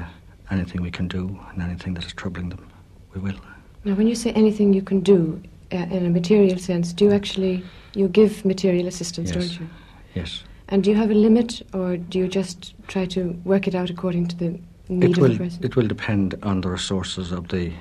[0.51, 2.67] anything we can do and anything that is troubling them,
[3.15, 3.37] we will.
[3.85, 5.41] Now, when you say anything you can do
[5.73, 7.63] uh, in a material sense, do you actually,
[7.95, 9.37] you give material assistance, Yes.
[9.49, 9.69] don't you?
[10.15, 10.45] Yes.
[10.69, 13.91] And do you have a limit, or do you just try to work it out
[13.91, 14.59] according to the
[14.89, 15.65] need It of will, the person?
[15.65, 17.73] it will depend on the resources of the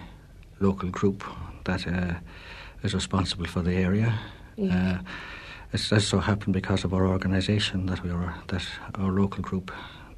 [0.60, 1.24] local group
[1.64, 2.16] that uh,
[2.84, 4.20] is responsible for the area.
[4.58, 5.00] Yes.
[5.74, 9.72] It does so happen because of our organisation that we are that our local group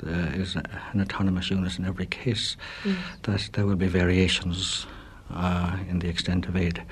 [0.05, 2.57] uh, is an autonomous unit in every case.
[2.83, 2.97] Yes.
[3.23, 4.87] That there will be variations
[5.29, 6.83] uh, in the extent of aid.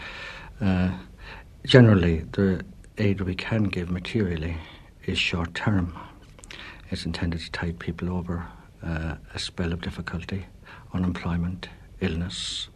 [0.62, 0.92] Uh,
[1.66, 2.64] generally, the
[3.00, 4.58] aid we can give materially
[5.06, 5.98] is short term.
[6.92, 8.46] It's intended to tide people over
[8.84, 10.46] uh, a spell of difficulty,
[10.94, 11.68] unemployment,
[12.00, 12.70] illness.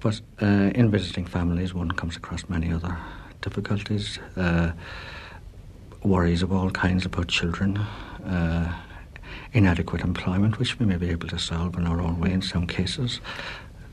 [0.00, 2.98] But uh, in visiting families, one comes across many other
[3.40, 4.72] difficulties, uh,
[6.02, 8.72] worries of all kinds about children, uh,
[9.52, 12.66] inadequate employment, which we may be able to solve in our own way in some
[12.66, 13.20] cases.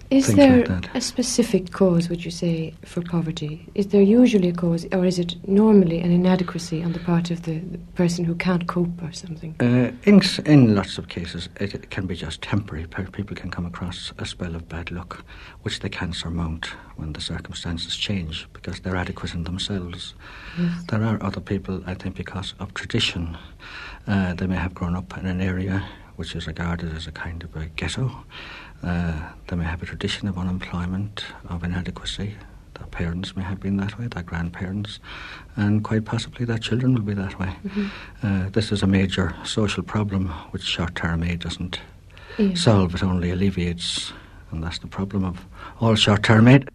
[0.10, 3.68] Is there like a specific cause, would you say, for poverty?
[3.76, 7.44] Is there usually a cause, or is it normally an inadequacy on the part of
[7.44, 9.56] the, the person who can't cope or something?
[9.60, 12.88] Uh, in, in lots of cases, it, it can be just temporary.
[12.88, 15.26] People can come across a spell of bad luck,
[15.64, 20.14] which they can surmount when the circumstances change because they're adequate in themselves.
[20.58, 20.84] Yes.
[20.88, 23.38] There are other people, I think, because of tradition,
[24.08, 25.86] uh, they may have grown up in an area
[26.18, 28.12] which is regarded as a kind of a ghetto.
[28.84, 32.36] Uh, they may have a tradition of unemployment, of inadequacy.
[32.76, 35.00] Their parents may have been that way, their grandparents,
[35.56, 37.56] and quite possibly their children will be that way.
[37.66, 37.90] Mhm.
[38.22, 41.80] Uh, this is a major social problem which short term aid doesn't
[42.38, 42.54] Yeah.
[42.54, 44.14] solve, it only alleviates.
[44.52, 45.46] And that's the problem of
[45.82, 46.70] all short term aid.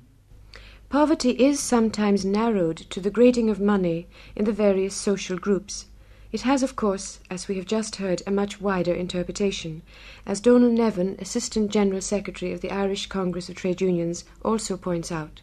[0.88, 5.86] Poverty is sometimes narrowed to the grading of money in the various social groups.
[6.32, 9.82] It has, of course, as we have just heard, a much wider interpretation,
[10.24, 15.12] as Donal Nevin, Assistant General Secretary of the Irish Congress of Trade Unions, also points
[15.12, 15.42] out.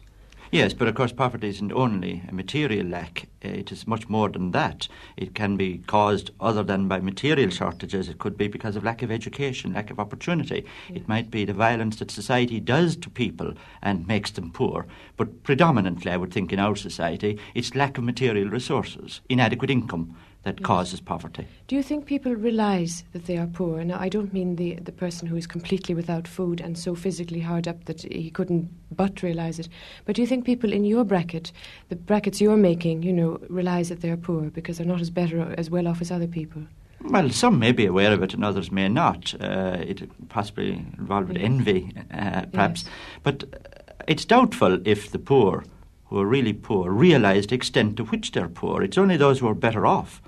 [0.50, 3.28] Yes, but of course, poverty isn't only a material lack.
[3.44, 4.88] Uh, It is much more than that.
[5.16, 8.08] It can be caused other than by material shortages.
[8.08, 10.64] It could be because of lack of education, lack of opportunity.
[10.92, 14.86] It might be the violence that society does to people and makes them poor.
[15.16, 20.16] But predominantly, I would think, in our society, it's lack of material resources, inadequate income
[20.42, 21.46] that causes poverty.
[21.68, 23.84] Do you think people realize that they are poor?
[23.84, 27.40] Now, I don't mean the, the person who is completely without food and so physically
[27.40, 29.68] hard up that he couldn't but realize it.
[30.06, 31.52] But do you think people in your bracket,
[31.90, 35.54] the brackets you're making, you know, realize that they're poor because they're not as better,
[35.58, 36.62] as well off as other people?
[37.04, 39.34] Well, some may be aware of it and others may not.
[39.40, 41.44] Uh, it possibly involved with Yes.
[41.44, 42.86] envy, uh, perhaps.
[43.22, 45.64] But uh, it's doubtful if the poor,
[46.06, 48.82] who are really poor, realise the extent to which they're poor.
[48.82, 50.20] It's only those who are better off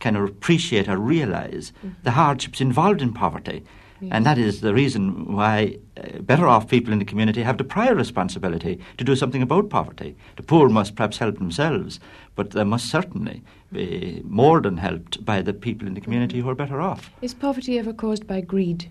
[0.00, 3.62] can appreciate or realise the hardships involved in poverty.
[4.10, 7.64] And that is the reason why uh, better off people in the community have the
[7.64, 10.16] prior responsibility to do something about poverty.
[10.36, 12.00] The poor must perhaps help themselves,
[12.34, 16.48] but they must certainly be more than helped by the people in the community who
[16.48, 17.10] are better off.
[17.20, 18.90] Is poverty ever caused by greed?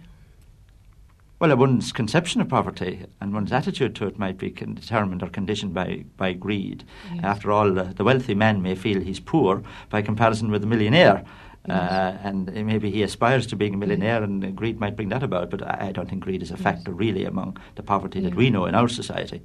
[1.39, 5.73] Well, one's conception of poverty and one's attitude to it might be determined or conditioned
[5.73, 6.83] by, by greed.
[7.13, 7.23] Yes.
[7.23, 11.23] After all, the, the wealthy man may feel he's poor by comparison with the millionaire.
[11.67, 15.09] Uh, and uh, maybe he aspires to being a millionaire, and uh, greed might bring
[15.09, 15.49] that about.
[15.49, 18.49] But I, I don't think greed is a factor really among the poverty that we
[18.49, 19.41] know in our society.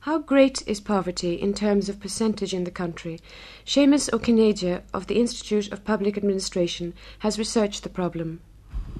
[0.00, 3.20] How great is poverty in terms of percentage in the country?
[3.64, 8.40] Seamus Ó Cinnéide of the Institute of Public Administration has researched the problem.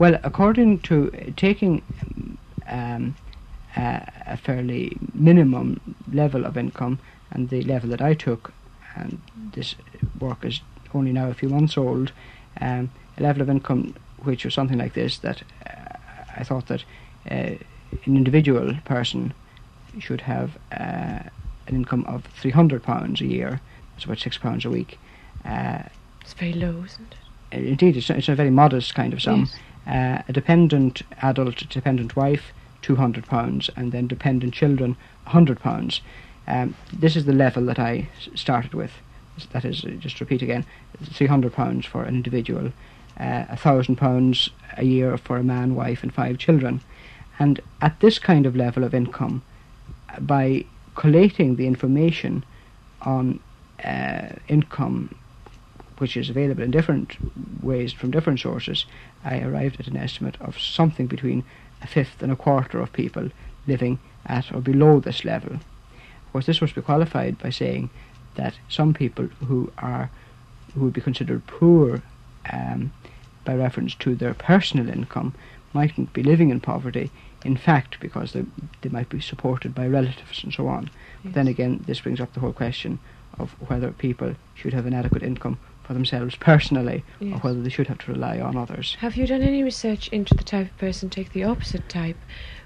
[0.03, 1.81] Well, according to taking
[2.67, 3.15] um,
[3.77, 6.99] a, a fairly minimum level of income
[7.31, 8.53] and the level that I took,
[8.97, 9.23] and
[9.55, 9.77] this
[10.19, 10.61] work is
[10.93, 12.11] only now a few months old,
[12.61, 15.95] um, a level of income which was something like this that uh,
[16.37, 16.83] I thought that
[17.31, 17.55] uh,
[18.05, 19.33] an individual person
[20.01, 21.21] should have uh,
[21.69, 23.61] an income of £300 a year,
[23.95, 24.99] it's about £6 a week.
[25.45, 25.85] Uh,
[26.23, 27.15] It's very low, isn't
[27.53, 27.59] it?
[27.69, 29.49] Indeed, it's, it's a very modest kind of sum.
[29.87, 36.01] Uh, a dependent adult, dependent wife, two hundred pounds, and then dependent children, hundred pounds.
[36.47, 38.92] Um, this is the level that I started with.
[39.53, 40.64] That is, uh, just repeat again,
[41.03, 42.66] three hundred pounds for an individual,
[43.18, 46.81] uh, a thousand pounds a year for a man, wife, and five children.
[47.38, 49.42] And at this kind of level of income,
[50.09, 50.64] uh, by
[50.95, 52.45] collating the information
[53.01, 53.40] on
[53.85, 55.14] uh, income
[56.03, 57.17] which is available in different
[57.62, 58.87] ways from different sources,
[59.25, 61.45] I arrived at an estimate of something between
[61.81, 63.31] a fifth and a quarter of people
[63.69, 65.55] living at or below this level.
[65.55, 67.88] Of course, this must be qualified by saying
[68.35, 70.11] that some people who are
[70.75, 72.03] who would be considered poor
[72.53, 72.93] um,
[73.45, 75.35] by reference to their personal income
[75.73, 77.12] mightn't be living in poverty.
[77.45, 78.45] In fact, because they,
[78.81, 80.91] they might be supported by relatives and so on.
[81.23, 82.99] But then again, this brings up the whole question
[83.38, 87.88] of whether people should have an adequate income for themselves personally, or whether they should
[87.88, 88.97] have to rely on others.
[89.01, 92.16] Have you done any research into the type of person, take the opposite type,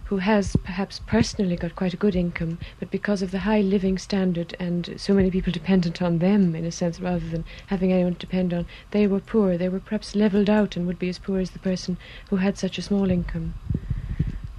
[0.04, 3.98] who has perhaps personally got quite a good income, but because of the high living
[3.98, 8.14] standard and so many people dependent on them, in a sense, rather than having anyone
[8.14, 11.18] to depend on, they were poor, they were perhaps levelled out and would be as
[11.18, 11.98] poor as the person
[12.30, 13.54] who had such a small income?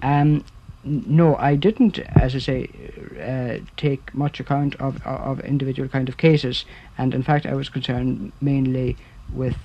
[0.02, 0.44] Um,
[0.88, 6.18] no, I didn't, as I say, uh, take much account of, of individual kind of
[6.18, 6.66] cases,
[6.98, 8.98] and in fact, I was concerned mainly
[9.30, 9.58] with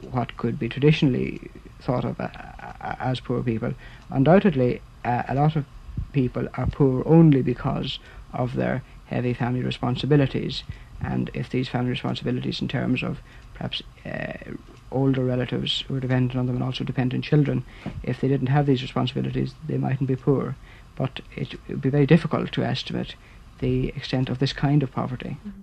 [0.00, 3.72] what could be traditionally thought of uh, uh, as poor people.
[4.10, 5.64] Undoubtedly, uh, a lot of
[6.12, 7.98] people are poor only because
[8.32, 10.64] of their heavy family responsibilities,
[11.00, 13.22] and if these family responsibilities, in terms of
[13.54, 14.52] perhaps uh,
[14.90, 17.64] older relatives who are dependent on them and also dependent children,
[18.02, 20.56] if they didn't have these responsibilities, they mightn't be poor.
[20.96, 23.14] But it would be very difficult to estimate
[23.60, 25.38] the extent of this kind of poverty.
[25.46, 25.60] Mm-hmm.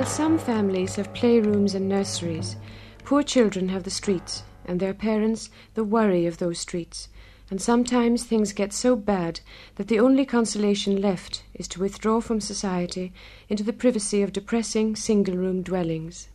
[0.00, 2.56] While some families have playrooms and nurseries,
[3.04, 7.08] poor children have the streets, and their parents the worry of those streets.
[7.50, 9.40] And sometimes things get so bad
[9.74, 13.12] that the only consolation left is to withdraw from society
[13.50, 16.30] into the privacy of depressing single room dwellings.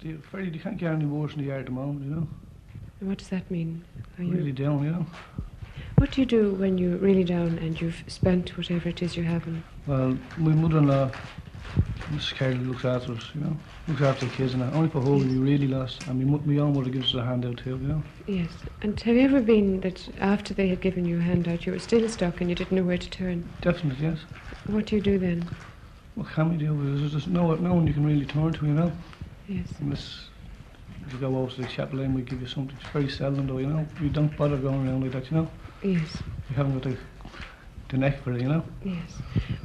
[0.00, 2.28] You, Freddie, you can't get any worse in the yard at the moment, you know.
[3.00, 3.84] What does that mean?
[4.16, 5.06] Are you, Really down, you know.
[5.96, 9.24] what do you do when you're really down and you've spent whatever it is you
[9.24, 9.44] have?
[9.48, 11.10] And Well, my mother-in-law,
[12.10, 12.34] Mrs.
[12.34, 13.56] Carroll, looks after us, you know.
[13.88, 14.74] Looks after the kids and that.
[14.74, 16.06] Only for home we really lost.
[16.08, 18.02] And mo- my own mother gives us a hand out too, you know.
[18.26, 18.50] yes.
[18.82, 21.78] And have you ever been that after they had given you a handout, you were
[21.78, 23.48] still stuck and you didn't know where to turn?
[23.62, 24.18] Definitely, yes.
[24.66, 25.48] What do you do then?
[26.14, 26.98] What can we do?
[26.98, 28.92] There's just no, no one you can really turn to, you know.
[29.48, 29.66] Yes.
[29.80, 30.26] Unless
[31.10, 32.76] you go over to the chapel and we give you something.
[32.80, 33.86] It's very seldom though, you know.
[34.00, 35.50] We don't bother going around like that, you know.
[35.82, 36.22] Yes.
[36.50, 36.96] We haven't got the,
[37.92, 38.64] the neck you know.
[38.84, 39.12] Yes.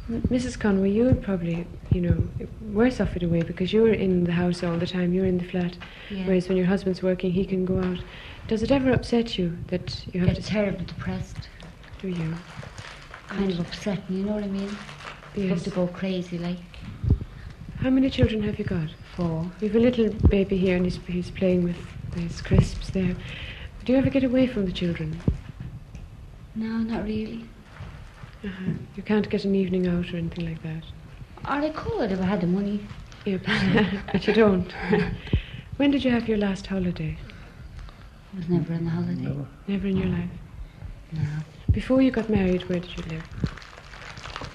[0.10, 0.60] Mrs.
[0.60, 4.34] Conway, you would probably, you know, worse off in a way because you're in the
[4.34, 5.78] house all the time, you're in the flat.
[6.12, 6.26] Yeah.
[6.28, 8.00] Whereas when your husband's working, he can go out.
[8.48, 10.44] Does it ever upset you that you have Get to.
[10.44, 11.48] terribly depressed.
[12.02, 12.36] Do you?
[13.30, 14.70] Kind of upsetting, you know what I mean?
[15.36, 15.50] Yes.
[15.50, 16.58] Love to go crazy, like.
[17.78, 18.90] How many children have you got?
[19.16, 19.50] Four.
[19.62, 21.78] We've a little baby here and he's, he's playing with
[22.16, 23.16] his crisps there.
[23.86, 25.18] Do you ever get away from the children?
[26.56, 27.46] No, not really.
[28.44, 28.72] Uh-huh.
[28.96, 30.84] You can't get an evening out or anything like that?
[31.46, 32.86] Or I could if I had the money.
[33.26, 34.72] Yeah, but, but you don't.
[35.78, 37.18] when did you have your last holiday?
[38.34, 39.36] I was never on a holiday.
[39.68, 40.30] Never in your life?
[41.12, 41.22] No.
[41.72, 43.24] Before you got married, where did you live?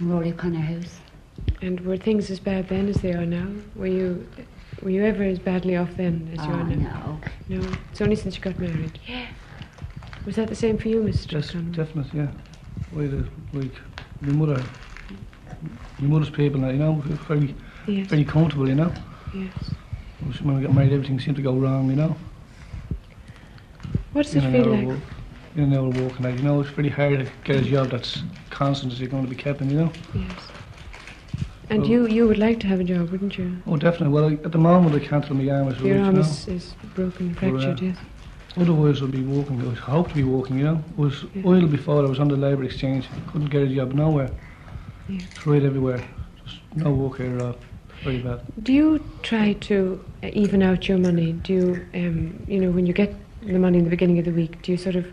[0.00, 1.00] Rory O'Connor House.
[1.60, 3.48] And were things as bad then as they are now?
[3.76, 4.26] Were you
[4.82, 7.20] were you ever as badly off then as you Oh, are now?
[7.48, 7.58] no.
[7.60, 7.72] No.
[7.90, 8.98] It's only since you got married.
[9.06, 9.26] Yeah.
[10.26, 11.32] Was that the same for you, Mr.
[11.32, 12.30] Yes, definitely, yeah.
[12.92, 13.72] Why the, like,
[14.20, 14.62] my mother,
[15.98, 16.92] my mother's people, you know,
[17.28, 17.54] very,
[17.86, 18.06] Yes.
[18.08, 18.92] very comfortable, you know.
[19.34, 19.52] Yes.
[20.42, 22.16] When we got married, everything seemed to go wrong, you know.
[24.12, 24.86] What does it In and feel like?
[24.86, 24.98] work-
[25.56, 28.22] In and out of and you know, it's very hard to get a job that's
[28.50, 29.92] constant as you're going to be kept in, you know.
[30.14, 30.30] Yes.
[31.70, 33.56] And you you would like to have a job, wouldn't you?
[33.66, 34.08] Oh, definitely.
[34.14, 36.28] Well, I, at the moment, I can't tell my arm is Your arm you know.
[36.28, 37.96] is, is broken, fractured, yes.
[38.56, 39.66] Otherwise, I'd be walking.
[39.66, 40.84] I hope to be walking, you know.
[40.98, 43.08] I was oil before I was on the labour exchange.
[43.28, 44.30] Couldn't get a job nowhere.
[45.08, 45.20] Yeah.
[45.34, 46.04] Tried everywhere.
[46.44, 47.56] Just no work here at all.
[48.04, 48.40] Very bad.
[48.62, 51.32] Do you try to uh, even out your money?
[51.32, 54.32] Do you, um, you know, when you get the money in the beginning of the
[54.32, 55.06] week, do you sort of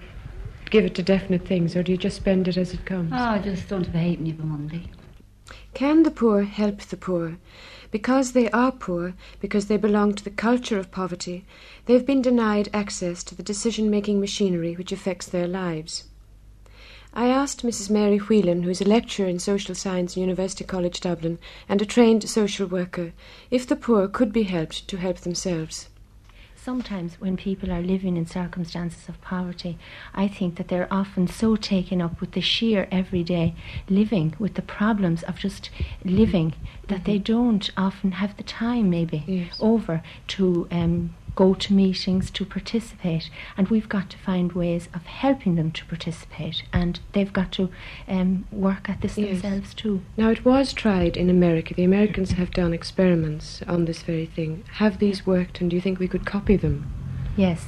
[0.70, 3.12] give it to definite things, or do you just spend it as it comes?
[3.14, 4.84] Oh, I just don't have a halfpenny of a Monday.
[5.74, 7.38] Can the poor help the poor?
[7.92, 11.46] Because they are poor, because they belong to the culture of poverty,
[11.86, 16.04] they've been denied access to the decision making machinery which affects their lives.
[17.14, 17.90] I asked Mrs.
[17.90, 21.86] Mary Whelan, who is a lecturer in social science in University College Dublin and a
[21.86, 23.14] trained social worker,
[23.50, 25.90] if the poor could be helped to help themselves.
[26.62, 29.78] Sometimes, when people are living in circumstances of poverty,
[30.14, 33.56] I think that they're often so taken up with the sheer everyday
[33.88, 35.70] living, with the problems of just
[36.04, 36.54] living,
[36.88, 42.44] that they don't often have the time, maybe, over to um, go to meetings, to
[42.46, 43.30] participate.
[43.56, 47.70] And we've got to find ways of helping them to participate, and they've got to
[48.10, 49.42] um, work at this Yes.
[49.42, 50.02] themselves too.
[50.18, 51.74] Now, it was tried in America.
[51.74, 54.64] The Americans have done experiments on this very thing.
[54.84, 56.78] Have these worked, and do you think we could copy them?
[57.38, 57.62] Yes.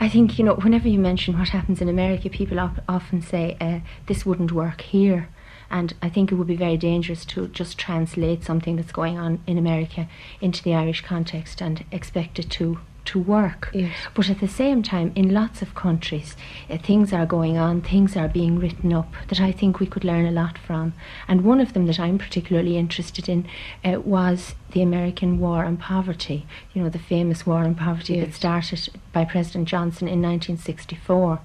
[0.00, 3.56] I think, you know, whenever you mention what happens in America, people op- often say,
[3.60, 5.28] uh, this wouldn't work here.
[5.70, 9.40] And I think it would be very dangerous to just translate something that's going on
[9.46, 10.08] in America
[10.40, 13.70] into the Irish context and expect it to, to work.
[13.74, 13.94] Yes.
[14.14, 16.36] But at the same time, in lots of countries,
[16.70, 20.04] uh, things are going on, things are being written up that I think we could
[20.04, 20.94] learn a lot from.
[21.26, 23.46] And one of them that I'm particularly interested in
[23.84, 26.46] uh, was the American War on Poverty.
[26.72, 31.40] You know, the famous War on Poverty that started by President Johnson in 1964.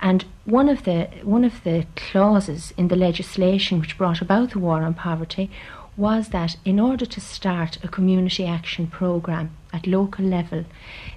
[0.00, 4.58] And one of the one of the clauses in the legislation which brought about the
[4.58, 5.50] war on poverty
[5.96, 10.64] was that in order to start a community action program at local level,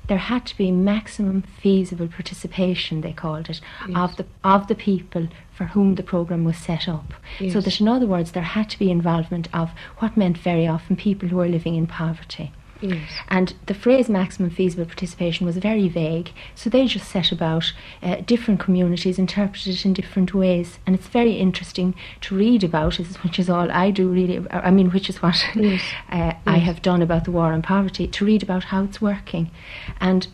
[0.08, 3.60] there had to be maximum feasible participation, they called it,
[3.96, 7.14] of the of the people for whom the program was set up.
[7.52, 10.96] So that in other words there had to be involvement of what meant very often
[10.96, 12.52] people who are living in poverty.
[12.82, 13.10] Yes.
[13.28, 18.18] And the phrase maximum feasible participation was very vague, so they just set about uh,
[18.26, 20.80] different communities interpreted it in different ways.
[20.86, 24.92] And it's very interesting to read about, which is all I do really, I mean,
[24.92, 25.82] which is what Yes.
[26.10, 29.52] uh, I have done about the war on poverty, to read about how it's working.
[30.00, 30.28] And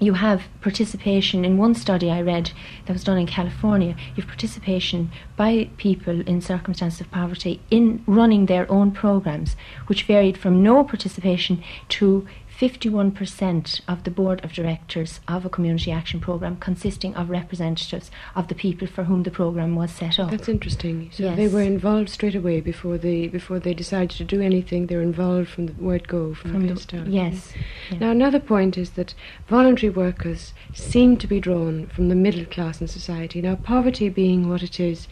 [0.00, 2.52] you have participation in one study I read
[2.86, 3.96] that was done in California.
[4.14, 10.04] You have participation by people in circumstances of poverty in running their own programs, which
[10.04, 12.26] varied from no participation to
[12.60, 18.48] 51% of the board of directors of a community action program consisting of representatives of
[18.48, 20.30] the people for whom the program was set up.
[20.32, 21.08] That's interesting.
[21.12, 21.36] So Yes.
[21.36, 24.86] they were involved straight away before they before they decided to do anything.
[24.86, 27.06] They were involved from the word go, from, From the the- start.
[27.06, 27.52] yes,
[27.92, 27.98] yeah.
[27.98, 29.14] Now another point is that
[29.46, 33.40] voluntary workers seem to be drawn from the middle class in society.
[33.40, 35.06] Now poverty being what it is,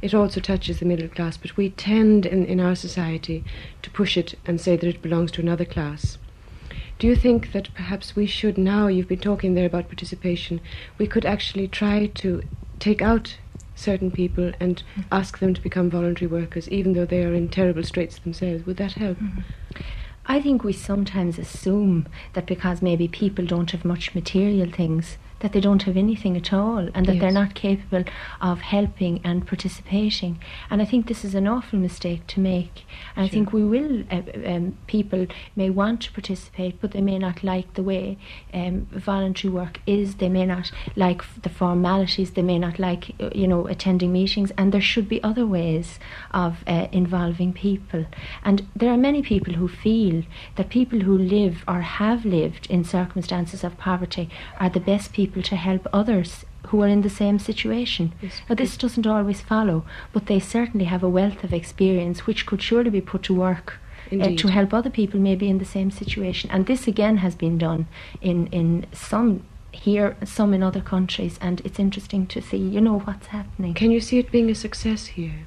[0.00, 3.42] it also touches the middle class, but we tend in, in our society
[3.82, 6.18] to push it and say that it belongs to another class.
[6.98, 10.60] Do you think that perhaps we should now, you've been talking there about participation,
[10.98, 12.42] we could actually try to
[12.78, 13.36] take out
[13.74, 15.02] certain people and mm-hmm.
[15.10, 18.64] ask them to become voluntary workers, even though they are in terrible straits themselves?
[18.66, 19.18] Would that help?
[19.18, 19.40] Mm-hmm.
[20.26, 25.52] I think we sometimes assume that because maybe people don't have much material things, that
[25.52, 28.02] they don't have anything at all and that they're not capable
[28.40, 30.40] of helping and participating.
[30.70, 32.86] And I think this is an awful mistake to make.
[33.14, 37.18] And I think we will, uh, um, people may want to participate, but they may
[37.18, 38.16] not like the way
[38.54, 40.14] um, voluntary work is.
[40.14, 42.30] They may not like f- the formalities.
[42.30, 44.50] They may not like, uh, you know, attending meetings.
[44.56, 45.98] And there should be other ways
[46.32, 48.06] of uh, involving people.
[48.42, 50.22] And there are many people who feel
[50.56, 55.33] that people who live or have lived in circumstances of poverty are the best people
[55.42, 58.12] to help others who are in the same situation.
[58.48, 62.62] Now, this doesn't always follow, but they certainly have a wealth of experience which could
[62.62, 63.78] surely be put to work.
[64.12, 67.56] Uh, to help other people maybe in the same situation and this again has been
[67.56, 67.88] done
[68.20, 72.98] in in some here some in other countries and it's interesting to see you know
[73.00, 75.46] what's happening Can you see it being a success here?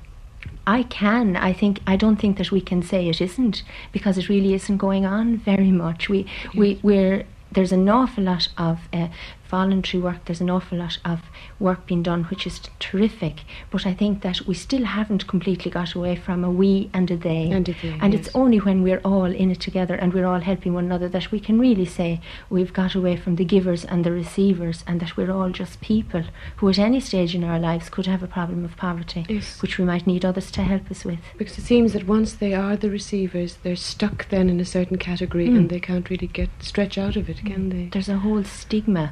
[0.66, 1.38] I can.
[1.38, 1.80] I think.
[1.88, 5.38] I don't think that we can say it isn't because it really isn't going on
[5.38, 6.10] very much.
[6.10, 9.08] We we we're there's an awful lot of uh,
[9.50, 10.26] voluntary work.
[10.26, 11.22] There's an awful lot of
[11.60, 13.42] work being done, which is terrific.
[13.72, 17.18] But I think that we still haven't completely got away from a we and a
[17.18, 17.50] they.
[17.52, 18.28] And a they, And yes.
[18.28, 21.32] it's only when we're all in it together and we're all helping one another that
[21.32, 25.18] we can really say we've got away from the givers and the receivers, and that
[25.18, 26.24] we're all just people
[26.58, 29.62] who, at any stage in our lives, could have a problem of poverty, Yes.
[29.62, 31.20] which we might need others to help us with.
[31.38, 34.98] Because it seems that once they are the receivers, they're stuck then in a certain
[34.98, 35.58] category Mm.
[35.58, 37.90] and they can't really get stretch out of it, can they?
[37.92, 39.12] There's a whole stigma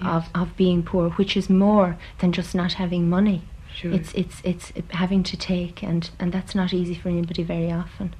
[0.00, 3.42] of, of being poor, which is more than just not having money.
[3.74, 3.92] Sure.
[3.92, 8.14] It's it's it's having to take, and, and that's not easy for anybody very often.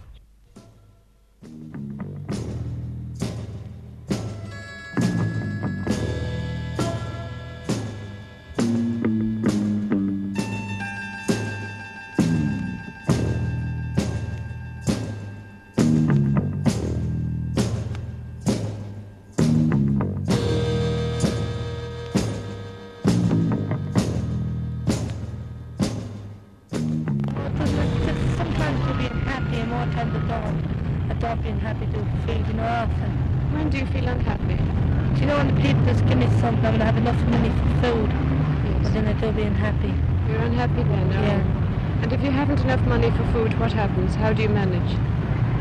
[44.09, 44.16] Food.
[44.16, 44.98] How do you manage?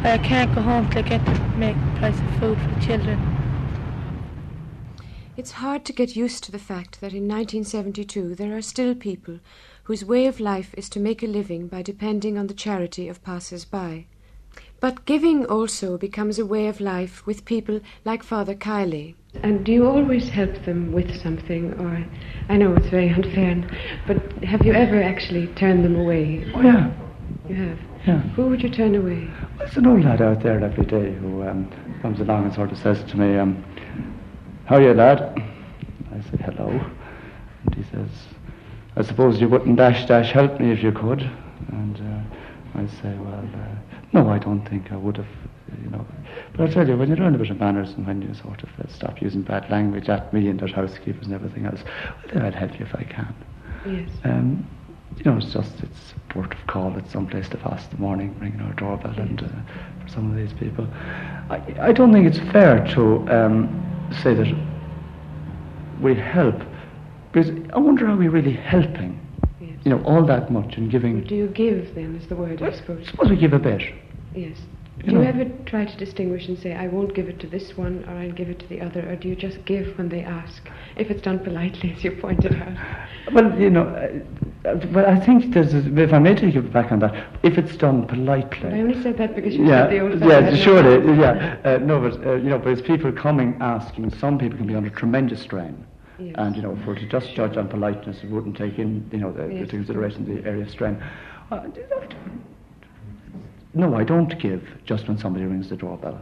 [0.05, 2.85] I can't go home till I get to make the price of food for the
[2.85, 3.19] children.
[5.37, 9.39] It's hard to get used to the fact that in 1972 there are still people
[9.83, 13.23] whose way of life is to make a living by depending on the charity of
[13.23, 14.05] passers by.
[14.79, 19.15] But giving also becomes a way of life with people like Father Kiley.
[19.43, 22.05] And do you always help them with something, or
[22.47, 23.67] I know it's very unfair,
[24.07, 26.49] but have you ever actually turned them away?
[26.55, 26.93] Oh, yeah.
[27.49, 27.79] You have.
[28.05, 28.19] Yeah.
[28.35, 29.27] Who would you turn away?
[29.57, 32.77] There's an old lad out there every day who um, comes along and sort of
[32.77, 33.63] says to me, um,
[34.65, 35.21] How are you, lad?
[36.13, 36.69] I say, Hello.
[37.63, 38.09] And he says,
[38.95, 41.21] I suppose you wouldn't dash dash help me if you could.
[41.69, 43.75] And uh, I say, Well, uh,
[44.13, 45.27] no, I don't think I would have,
[45.83, 46.05] you know.
[46.55, 48.61] But I tell you, when you learn a bit of manners and when you sort
[48.61, 51.81] of uh, stop using bad language at me and at housekeepers and everything else,
[52.33, 53.35] well, I'll help you if I can.
[53.87, 54.09] Yes.
[54.23, 54.67] Um,
[55.17, 57.97] you know, it's just it's a port of call at some place to fast the
[57.97, 59.47] morning, ringing our doorbell, and uh,
[60.03, 60.87] for some of these people,
[61.49, 64.53] I, I don't think it's fair to um, say that
[66.01, 66.61] we help,
[67.31, 69.19] because I wonder are we really helping?
[69.61, 69.79] Yes.
[69.83, 71.23] You know, all that much and giving.
[71.23, 73.07] Do you give then, is the word, I suppose?
[73.07, 73.81] Suppose we give a bit.
[74.35, 74.57] Yes.
[75.05, 77.77] Do you know, ever try to distinguish and say, I won't give it to this
[77.77, 80.23] one or I'll give it to the other, or do you just give when they
[80.23, 82.73] ask, if it's done politely, as you pointed out?
[83.33, 86.91] Well, you know, uh, well, I think there's, a, if I may take you back
[86.91, 88.67] on that, if it's done politely.
[88.69, 91.19] I only said that because you yeah, said the old yeah, surely, manners.
[91.63, 91.71] yeah.
[91.73, 94.09] Uh, no, but uh, you know, but it's people coming asking.
[94.17, 95.85] Some people can be under tremendous strain,
[96.17, 96.33] Yes.
[96.39, 99.31] and you know, for to just judge on politeness, it wouldn't take in, you know,
[99.31, 99.61] the, Yes.
[99.63, 100.97] into consideration the area of strain.
[101.51, 101.67] Uh,
[103.75, 106.19] no, I don't give just when somebody rings the doorbell,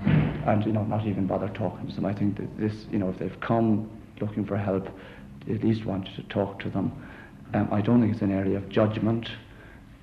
[0.47, 2.06] and you know, not even bother talking to them.
[2.06, 3.89] I think that this, you know, if they've come
[4.20, 4.88] looking for help,
[5.49, 6.91] at least want you to talk to them.
[7.54, 9.30] Um, I don't think it's an area of judgment.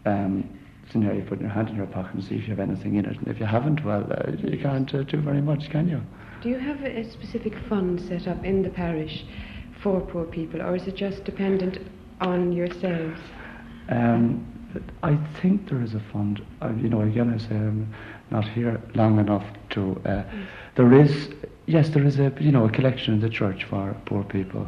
[0.06, 0.48] Um,
[0.84, 2.60] it's an area of putting your hand in your pocket and see if you have
[2.60, 3.16] anything in it.
[3.16, 6.00] And if you haven't, well, uh, you can't uh, do very much, can you?
[6.42, 9.24] Do you have a, specific fund set up in the parish
[9.82, 11.78] for poor people, or is it just dependent
[12.20, 13.20] on yourselves?
[13.88, 14.59] Um,
[15.02, 16.44] I think there is a fund.
[16.62, 17.92] Uh, you know, again, I say I'm
[18.30, 20.00] not here long enough to.
[20.04, 20.22] Uh,
[20.76, 21.30] there is,
[21.66, 24.66] yes, there is a you know a collection in the church for poor people,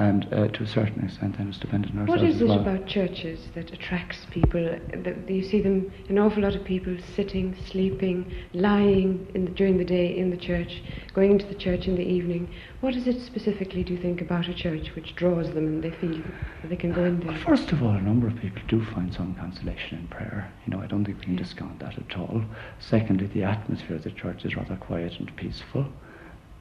[0.00, 2.60] and uh, to a certain extent, then it's dependent on ourselves is as it well.
[2.60, 4.62] about churches that attracts people?
[4.62, 9.76] That you see them, an awful lot of people sitting, sleeping, lying in the, during
[9.76, 10.82] the day in the church,
[11.12, 12.48] going into the church in the evening.
[12.80, 15.90] What is it specifically, do you think, about a church which draws them and they
[15.90, 16.22] feel
[16.62, 17.36] that they can go in there?
[17.36, 20.50] First of all, a number of people do find some consolation in prayer.
[20.64, 22.42] You know, I don't think we can discount that at all.
[22.78, 25.84] Secondly, the atmosphere of the church is rather quiet and peaceful.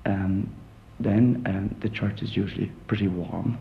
[0.06, 0.54] Um,
[1.00, 3.58] then um, the church is usually pretty warm.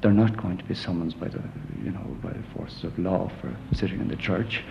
[0.00, 1.42] They're not going to be summoned by the,
[1.82, 4.62] you know, by the forces of law for sitting in the church,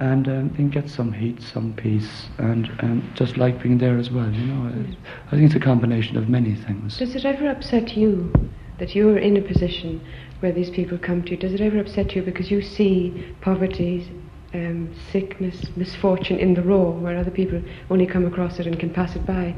[0.00, 3.96] and um, they can get some heat, some peace, and um, just like being there
[3.98, 4.28] as well.
[4.28, 6.98] You know, I, I think it's a combination of many things.
[6.98, 8.32] Does it ever upset you
[8.80, 10.04] that you're in a position
[10.40, 11.36] where these people come to you?
[11.36, 14.10] Does it ever upset you because you see poverty,
[14.54, 18.92] um, sickness, misfortune in the raw, where other people only come across it and can
[18.92, 19.54] pass it by?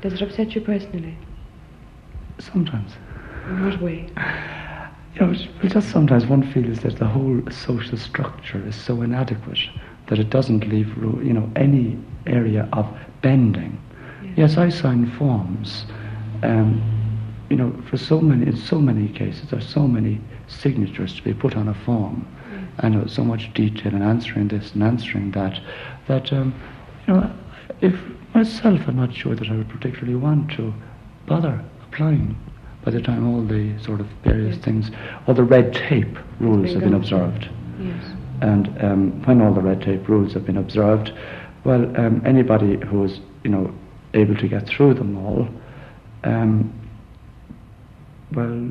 [0.00, 1.16] Does it upset you personally?
[2.38, 2.92] Sometimes.
[3.48, 4.08] In what way?
[5.14, 5.34] You know,
[5.68, 9.60] just sometimes one feels that the whole social structure is so inadequate
[10.08, 12.86] that it doesn't leave you know any area of
[13.22, 13.80] bending.
[14.36, 15.86] Yes, I sign forms.
[16.42, 16.82] Um,
[17.48, 21.32] you know, for so many, in so many cases, there's so many signatures to be
[21.32, 22.26] put on a form,
[22.78, 25.60] and there's so much detail in answering this and answering that,
[26.08, 26.54] that um,
[27.06, 27.30] you know,
[27.80, 27.94] if
[28.34, 30.72] myself, I'm not sure that I would particularly want to
[31.26, 32.36] bother applying
[32.84, 34.90] by the time all the sort of various things,
[35.26, 37.48] all the red tape rules have been observed.
[37.80, 38.04] Yes.
[38.42, 41.12] And um, when all the red tape rules have been observed,
[41.64, 43.74] well, um, anybody who is, you know,
[44.12, 45.48] able to get through them all,
[46.24, 46.72] um,
[48.32, 48.70] well,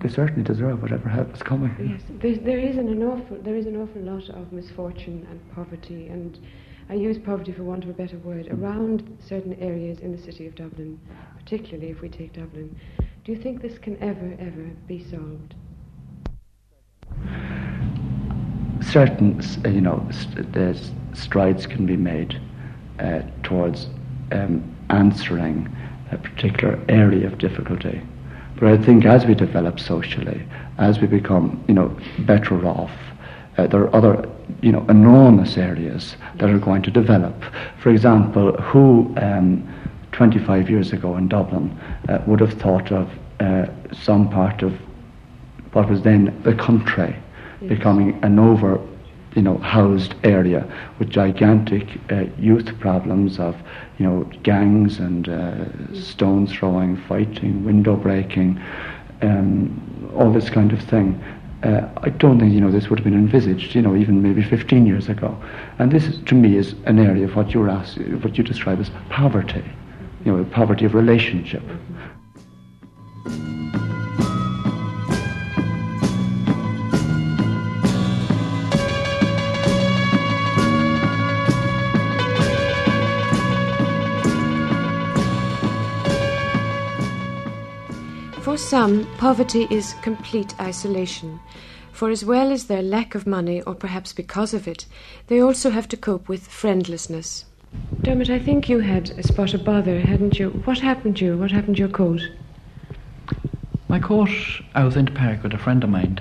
[0.00, 1.74] they certainly deserve whatever help is coming.
[1.78, 5.54] Yes, there, there is an, an awful there is an awful lot of misfortune and
[5.54, 6.38] poverty, and
[6.88, 10.46] I use poverty for want of a better word around certain areas in the city
[10.46, 11.00] of Dublin,
[11.38, 12.78] particularly if we take Dublin.
[13.24, 15.54] Do you think this can ever, ever be solved?
[18.92, 20.76] certain, you know, st-
[21.14, 22.40] strides can be made
[22.98, 23.88] uh, towards
[24.32, 25.74] um, answering
[26.10, 28.02] a particular area of difficulty.
[28.58, 30.46] But I think as we develop socially,
[30.78, 32.92] as we become, you know, better off,
[33.58, 34.28] uh, there are other,
[34.62, 37.34] you know, enormous areas that are going to develop.
[37.78, 39.68] For example, who um,
[40.12, 41.78] 25 years ago in Dublin
[42.08, 44.72] uh, would have thought of uh, some part of
[45.72, 47.16] what was then the country
[47.66, 48.80] becoming an over
[49.34, 50.66] you know housed area
[50.98, 53.56] with gigantic uh, youth problems of
[53.98, 58.60] you know gangs and uh, stone throwing fighting window breaking
[59.22, 61.22] um, all this kind of thing
[61.62, 64.42] uh, I don't think you know this would have been envisaged you know even maybe
[64.42, 65.40] 15 years ago.
[65.78, 68.80] And this is, to me is an area of what you're asking what you describe
[68.80, 69.64] as poverty
[70.24, 71.62] you know poverty of relationship
[88.52, 91.40] For some, poverty is complete isolation.
[91.90, 94.84] For as well as their lack of money, or perhaps because of it,
[95.28, 97.46] they also have to cope with friendlessness.
[98.02, 100.50] Dermot, I think you had a spot of bother, hadn't you?
[100.66, 101.38] What happened to you?
[101.38, 102.20] What happened to your coat?
[103.88, 104.28] My coat,
[104.74, 106.20] I was in the park with a friend of mine,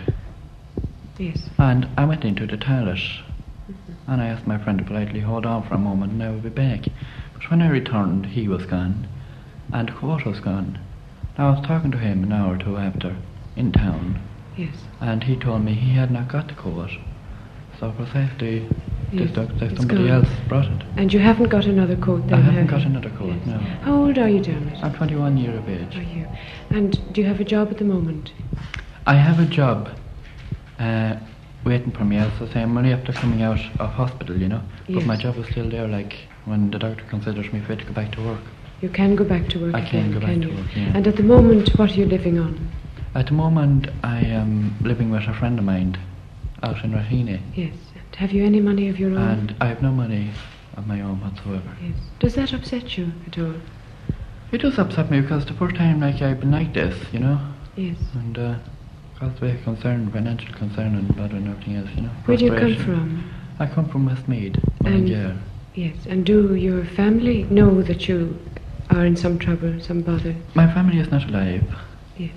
[1.18, 1.50] Yes.
[1.58, 4.10] and I went into the toilet, mm-hmm.
[4.10, 6.44] and I asked my friend to politely hold on for a moment and I would
[6.44, 6.86] be back.
[7.34, 9.10] But when I returned, he was gone,
[9.74, 10.80] and the coat was gone.
[11.38, 13.16] I was talking to him an hour or two after,
[13.56, 14.22] in town,
[14.58, 14.76] Yes.
[15.00, 16.92] and he told me he had not got the coat.
[17.80, 20.10] So Just like It's somebody gone.
[20.10, 20.84] else brought it.
[20.98, 22.88] And you haven't got another coat then, I haven't have got you?
[22.88, 23.58] another coat, no.
[23.58, 24.84] How old are you, Dermot?
[24.84, 25.96] I'm 21 years of age.
[25.98, 26.28] Are you?
[26.70, 28.32] And do you have a job at the moment?
[29.08, 29.90] I have a job
[30.80, 31.16] uh,
[31.66, 32.18] waiting for me.
[32.18, 34.62] As I say, I'm only after coming out of hospital, you know.
[34.88, 35.00] Yes.
[35.00, 36.16] But my job is still there, like
[36.46, 38.42] when the doctor considers me fit to go back to work.
[38.82, 40.56] You can go back to work I can again, go back can to you?
[40.56, 40.92] work, yeah.
[40.96, 42.72] And at the moment, what are you living on?
[43.14, 45.98] At the moment, I am living with a friend of mine
[46.64, 47.74] out in Raheny, Yes.
[47.96, 49.18] And have you any money of your own?
[49.18, 50.32] and I have no money
[50.78, 51.76] of my own whatsoever.
[51.82, 51.94] Yes.
[52.20, 53.54] Does that upset you at all?
[54.52, 57.40] It does upset me because the first time, like I've been like this, you know,
[57.76, 57.98] Yes.
[58.16, 58.56] and uh,
[59.22, 62.10] a bit of concern, financial concern, and bother and everything else, you know.
[62.26, 63.30] Where do you come from?
[63.60, 65.38] I come from Westmeath, Mullingar.
[65.76, 65.96] Yes.
[66.10, 68.38] And do your family know that you
[68.92, 70.36] are in some trouble, some bother?
[70.54, 71.64] My family is not alive.
[72.18, 72.30] Yeah.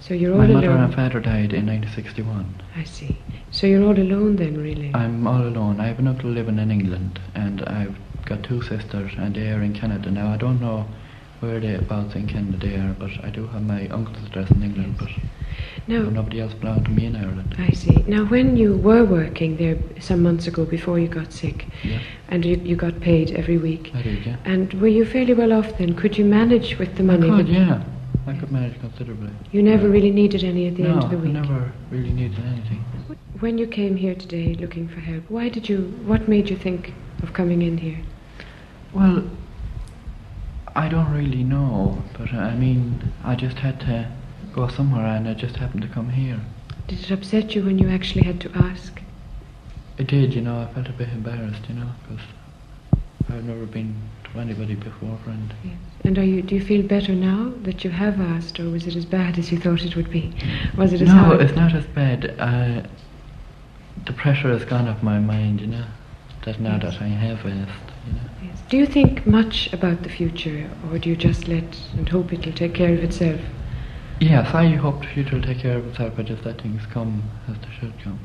[0.00, 0.84] So you're all My mother alone.
[0.84, 2.62] and father died in 1961.
[2.76, 3.18] I see.
[3.50, 4.90] So you're all alone then, really?
[4.94, 5.80] I'm all alone.
[5.80, 9.62] I have an uncle living in England, and I've got two sisters, and they are
[9.62, 10.10] in Canada.
[10.10, 10.86] Now, I don't know
[11.40, 14.62] where they about in Canada they are, but I do have my uncle's address in
[14.62, 15.08] England, but
[15.88, 17.54] Now- nobody else belonged to me in Ireland.
[17.58, 17.96] I see.
[18.06, 21.98] Now, when you were working there some months ago before you got sick, Yeah.
[22.28, 24.36] and you, you got paid every week, I did, yeah.
[24.44, 25.94] and were you fairly well off then?
[25.94, 27.28] Could you manage with the I money?
[27.30, 27.82] could, yeah.
[28.26, 29.30] I could manage considerably.
[29.50, 31.36] You never really needed any at the no, end of the week.
[31.36, 32.84] I never really needed anything.
[33.40, 35.78] When you came here today looking for help, why did you?
[36.04, 37.98] What made you think of coming in here?
[38.92, 39.24] Well,
[40.80, 44.10] I don't really know, but uh, I mean, I just had to
[44.54, 46.40] go somewhere, and I just happened to come here.
[46.88, 49.02] Did it upset you when you actually had to ask?
[49.98, 50.58] It did, you know.
[50.62, 52.24] I felt a bit embarrassed, you know, because
[53.28, 53.94] I've never been
[54.32, 55.52] to anybody before, and
[56.04, 56.40] And are you?
[56.40, 59.52] Do you feel better now that you have asked, or was it as bad as
[59.52, 60.32] you thought it would be?
[60.78, 61.42] Was it as no, hard?
[61.42, 62.34] it's not as bad.
[62.38, 62.88] Uh,
[64.06, 65.84] the pressure has gone off my mind, you know.
[66.46, 66.94] That now Yes.
[66.94, 68.20] that I have asked, you know.
[68.42, 68.62] Yes.
[68.68, 72.52] Do you think much about the future, or do you just let and hope it'll
[72.52, 73.40] take care of itself?
[74.20, 76.18] Yes, I hope the future will take care of itself.
[76.18, 78.18] I just let things come as they should come.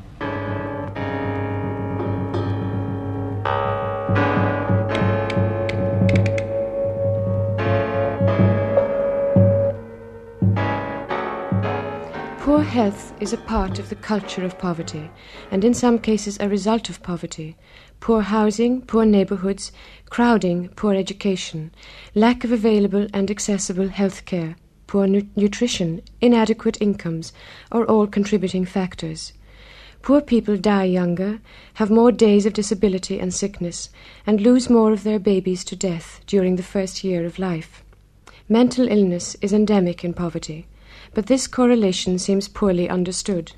[12.40, 15.10] Poor health is a part of the culture of poverty,
[15.50, 17.56] and in some cases a result of poverty.
[18.00, 19.72] Poor housing, poor neighbourhoods,
[20.10, 21.72] crowding, poor education,
[22.14, 27.32] lack of available and accessible health care, poor nu- nutrition, inadequate incomes
[27.72, 29.32] are all contributing factors.
[30.02, 31.40] Poor people die younger,
[31.74, 33.88] have more days of disability and sickness,
[34.24, 37.82] and lose more of their babies to death during the first year of life.
[38.48, 40.68] Mental illness is endemic in poverty,
[41.12, 43.52] but this correlation seems poorly understood.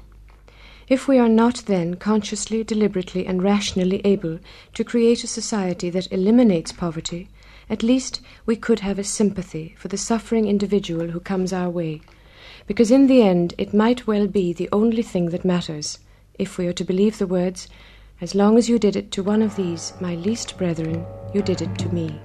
[0.89, 4.39] If we are not then consciously, deliberately, and rationally able
[4.75, 7.29] to create a society that eliminates poverty,
[7.69, 12.01] at least we could have a sympathy for the suffering individual who comes our way,
[12.67, 15.99] because in the end it might well be the only thing that matters,
[16.39, 17.69] if we are to believe the words,
[18.21, 21.63] As long as you did it to one of these, my least brethren, you did
[21.63, 22.21] it to me.